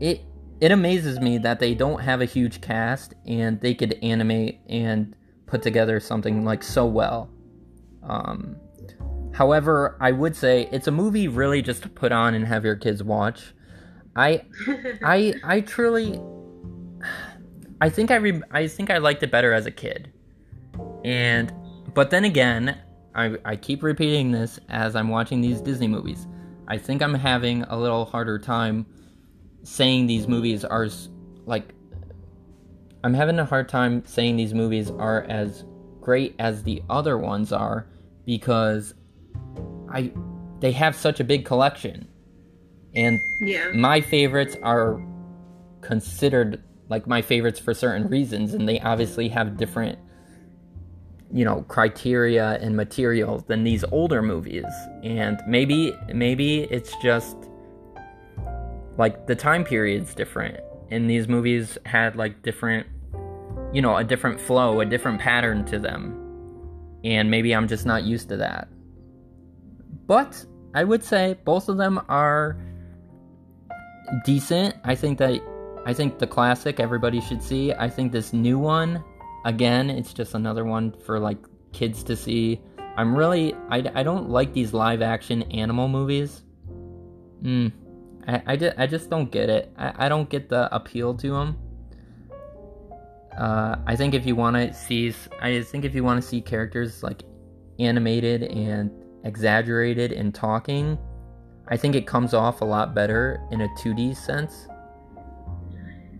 it 0.00 0.22
it 0.60 0.70
amazes 0.70 1.20
me 1.20 1.38
that 1.38 1.60
they 1.60 1.74
don't 1.74 2.00
have 2.00 2.20
a 2.20 2.24
huge 2.24 2.60
cast 2.60 3.14
and 3.26 3.60
they 3.60 3.74
could 3.74 3.98
animate 4.02 4.60
and 4.68 5.14
put 5.46 5.62
together 5.62 6.00
something 6.00 6.44
like 6.44 6.62
so 6.62 6.86
well. 6.86 7.28
Um, 8.02 8.56
however, 9.34 9.96
I 10.00 10.12
would 10.12 10.34
say 10.34 10.68
it's 10.72 10.86
a 10.86 10.90
movie 10.90 11.28
really 11.28 11.60
just 11.60 11.82
to 11.82 11.88
put 11.88 12.12
on 12.12 12.34
and 12.34 12.46
have 12.46 12.64
your 12.64 12.76
kids 12.76 13.02
watch. 13.02 13.52
I, 14.16 14.44
I, 15.04 15.34
I 15.44 15.60
truly, 15.60 16.18
I 17.80 17.90
think 17.90 18.10
I 18.10 18.16
re- 18.16 18.42
I 18.50 18.66
think 18.66 18.90
I 18.90 18.98
liked 18.98 19.22
it 19.22 19.30
better 19.30 19.52
as 19.52 19.66
a 19.66 19.70
kid, 19.70 20.12
and 21.04 21.52
but 21.92 22.10
then 22.10 22.24
again, 22.24 22.78
I 23.14 23.36
I 23.44 23.56
keep 23.56 23.82
repeating 23.82 24.32
this 24.32 24.58
as 24.68 24.96
I'm 24.96 25.08
watching 25.08 25.40
these 25.40 25.60
Disney 25.60 25.88
movies. 25.88 26.26
I 26.66 26.78
think 26.78 27.02
I'm 27.02 27.14
having 27.14 27.62
a 27.64 27.78
little 27.78 28.06
harder 28.06 28.38
time 28.38 28.86
saying 29.62 30.06
these 30.06 30.26
movies 30.26 30.64
are 30.64 30.88
like 31.44 31.74
I'm 33.04 33.14
having 33.14 33.38
a 33.38 33.44
hard 33.44 33.68
time 33.68 34.02
saying 34.06 34.36
these 34.36 34.54
movies 34.54 34.90
are 34.90 35.24
as 35.24 35.64
great 36.00 36.34
as 36.38 36.62
the 36.62 36.82
other 36.88 37.18
ones 37.18 37.52
are 37.52 37.86
because 38.24 38.94
I 39.90 40.10
they 40.60 40.72
have 40.72 40.96
such 40.96 41.20
a 41.20 41.24
big 41.24 41.44
collection. 41.44 42.08
And 42.94 43.20
yeah. 43.40 43.72
my 43.74 44.00
favorites 44.00 44.56
are 44.62 45.04
considered 45.82 46.62
like 46.88 47.06
my 47.06 47.20
favorites 47.20 47.58
for 47.58 47.74
certain 47.74 48.08
reasons 48.08 48.54
and 48.54 48.66
they 48.68 48.80
obviously 48.80 49.28
have 49.28 49.56
different 49.56 49.98
you 51.34 51.44
know 51.44 51.62
criteria 51.62 52.58
and 52.62 52.76
material 52.76 53.40
than 53.48 53.64
these 53.64 53.84
older 53.90 54.22
movies. 54.22 54.72
And 55.02 55.42
maybe 55.48 55.92
maybe 56.14 56.62
it's 56.70 56.94
just 57.02 57.36
like 58.96 59.26
the 59.26 59.34
time 59.34 59.64
period's 59.64 60.14
different. 60.14 60.60
And 60.92 61.10
these 61.10 61.26
movies 61.26 61.76
had 61.84 62.14
like 62.14 62.42
different 62.42 62.86
you 63.72 63.82
know 63.82 63.96
a 63.96 64.04
different 64.04 64.40
flow 64.40 64.80
a 64.80 64.86
different 64.86 65.20
pattern 65.20 65.64
to 65.66 65.78
them. 65.80 66.20
And 67.02 67.30
maybe 67.30 67.52
i'm 67.52 67.66
just 67.66 67.84
not 67.84 68.04
used 68.04 68.28
to 68.28 68.36
that. 68.36 68.68
But 70.06 70.46
i 70.72 70.84
would 70.84 71.02
say 71.02 71.36
both 71.44 71.68
of 71.68 71.78
them 71.78 72.00
are 72.08 72.56
decent. 74.24 74.76
I 74.84 74.94
think 74.94 75.18
that 75.18 75.40
i 75.84 75.92
think 75.92 76.20
the 76.20 76.28
classic 76.28 76.78
everybody 76.78 77.20
should 77.20 77.42
see. 77.42 77.72
I 77.72 77.90
think 77.90 78.12
this 78.12 78.32
new 78.32 78.56
one 78.56 79.02
again 79.44 79.90
it's 79.90 80.12
just 80.12 80.34
another 80.34 80.64
one 80.64 80.92
for 81.04 81.18
like 81.18 81.38
kids 81.72 82.02
to 82.02 82.16
see 82.16 82.60
i'm 82.96 83.14
really 83.14 83.54
i, 83.70 83.82
I 83.94 84.02
don't 84.02 84.30
like 84.30 84.52
these 84.52 84.72
live 84.72 85.02
action 85.02 85.42
animal 85.50 85.88
movies 85.88 86.42
mm, 87.42 87.72
I, 88.26 88.42
I, 88.46 88.56
just, 88.56 88.78
I 88.78 88.86
just 88.86 89.10
don't 89.10 89.30
get 89.30 89.48
it. 89.48 89.72
I, 89.76 90.06
I 90.06 90.08
don't 90.08 90.28
get 90.28 90.48
the 90.48 90.74
appeal 90.74 91.14
to 91.14 91.30
them. 91.30 91.58
Uh, 93.36 93.76
I 93.86 93.96
think 93.96 94.14
if 94.14 94.24
you 94.26 94.36
want 94.36 94.56
to 94.56 94.72
see, 94.72 95.12
I 95.40 95.60
think 95.62 95.84
if 95.84 95.94
you 95.94 96.04
want 96.04 96.22
to 96.22 96.26
see 96.26 96.40
characters 96.40 97.02
like 97.02 97.22
animated 97.78 98.44
and 98.44 98.90
exaggerated 99.24 100.12
and 100.12 100.34
talking, 100.34 100.98
I 101.68 101.76
think 101.76 101.96
it 101.96 102.06
comes 102.06 102.32
off 102.32 102.60
a 102.60 102.64
lot 102.64 102.94
better 102.94 103.40
in 103.50 103.62
a 103.62 103.68
2D 103.78 104.16
sense. 104.16 104.68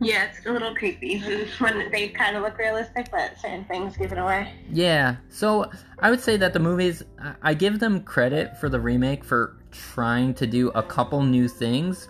Yeah, 0.01 0.25
it's 0.25 0.45
a 0.47 0.53
little 0.53 0.75
creepy 0.75 1.19
when 1.59 1.91
they 1.91 2.09
kind 2.09 2.37
of 2.37 2.43
look 2.43 2.59
realistic, 2.59 3.11
but 3.11 3.39
certain 3.41 3.65
things 3.65 3.97
give 3.97 4.13
it 4.13 4.19
away. 4.19 4.53
Yeah, 4.71 5.17
so 5.29 5.71
I 5.99 6.11
would 6.11 6.21
say 6.21 6.37
that 6.37 6.53
the 6.53 6.59
movies, 6.59 7.03
I 7.43 7.55
give 7.55 7.79
them 7.79 8.03
credit 8.03 8.57
for 8.59 8.69
the 8.69 8.81
remake 8.81 9.25
for 9.25 9.57
trying 9.71 10.35
to 10.35 10.47
do 10.47 10.69
a 10.71 10.83
couple 10.83 11.23
new 11.23 11.49
things, 11.49 12.09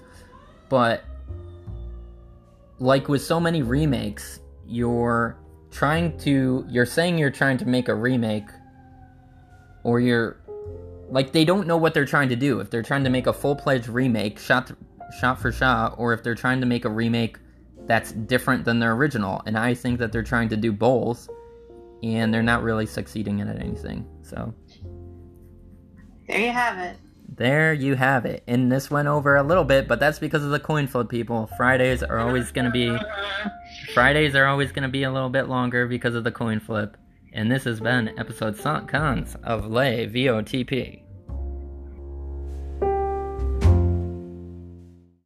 but 0.68 1.04
like 2.78 3.08
with 3.08 3.22
so 3.22 3.38
many 3.38 3.62
remakes, 3.62 4.40
you're 4.66 5.36
trying 5.70 6.16
to, 6.18 6.64
you're 6.68 6.86
saying 6.86 7.18
you're 7.18 7.30
trying 7.30 7.58
to 7.58 7.66
make 7.66 7.88
a 7.88 7.94
remake, 7.94 8.48
or 9.82 10.00
you're 10.00 10.40
like 11.10 11.32
they 11.32 11.44
don't 11.44 11.66
know 11.66 11.76
what 11.76 11.92
they're 11.92 12.06
trying 12.06 12.30
to 12.30 12.36
do. 12.36 12.60
If 12.60 12.70
they're 12.70 12.82
trying 12.82 13.04
to 13.04 13.10
make 13.10 13.26
a 13.26 13.32
full-fledged 13.32 13.88
remake, 13.88 14.38
shot 14.38 14.72
shot 15.20 15.40
for 15.40 15.52
shot, 15.52 15.94
or 15.98 16.12
if 16.12 16.22
they're 16.22 16.34
trying 16.34 16.60
to 16.60 16.66
make 16.66 16.84
a 16.84 16.90
remake 16.90 17.38
that's 17.86 18.12
different 18.12 18.64
than 18.64 18.78
their 18.78 18.92
original. 18.92 19.42
And 19.46 19.58
I 19.58 19.74
think 19.74 19.98
that 19.98 20.12
they're 20.12 20.22
trying 20.22 20.48
to 20.50 20.56
do 20.56 20.72
both, 20.72 21.28
and 22.02 22.32
they're 22.32 22.42
not 22.42 22.62
really 22.62 22.86
succeeding 22.86 23.40
at 23.40 23.60
anything. 23.60 24.06
So 24.22 24.54
there 26.26 26.40
you 26.40 26.52
have 26.52 26.78
it. 26.78 26.96
There 27.36 27.72
you 27.72 27.94
have 27.94 28.26
it. 28.26 28.44
And 28.46 28.70
this 28.70 28.90
went 28.90 29.08
over 29.08 29.36
a 29.36 29.42
little 29.42 29.64
bit, 29.64 29.88
but 29.88 29.98
that's 29.98 30.18
because 30.18 30.44
of 30.44 30.50
the 30.50 30.60
coin 30.60 30.86
flip 30.86 31.08
people. 31.08 31.48
Fridays 31.56 32.02
are 32.02 32.18
always 32.18 32.52
going 32.52 32.66
to 32.66 32.70
be 32.70 32.96
Fridays 33.92 34.34
are 34.34 34.46
always 34.46 34.72
going 34.72 34.82
to 34.84 34.88
be 34.88 35.02
a 35.02 35.12
little 35.12 35.30
bit 35.30 35.48
longer 35.48 35.86
because 35.86 36.14
of 36.14 36.24
the 36.24 36.32
coin 36.32 36.60
flip. 36.60 36.96
And 37.32 37.50
this 37.50 37.64
has 37.64 37.80
been 37.80 38.16
episode 38.18 38.56
Cons 38.58 39.36
of 39.42 39.66
Lay 39.66 40.06
VOTP. 40.06 41.03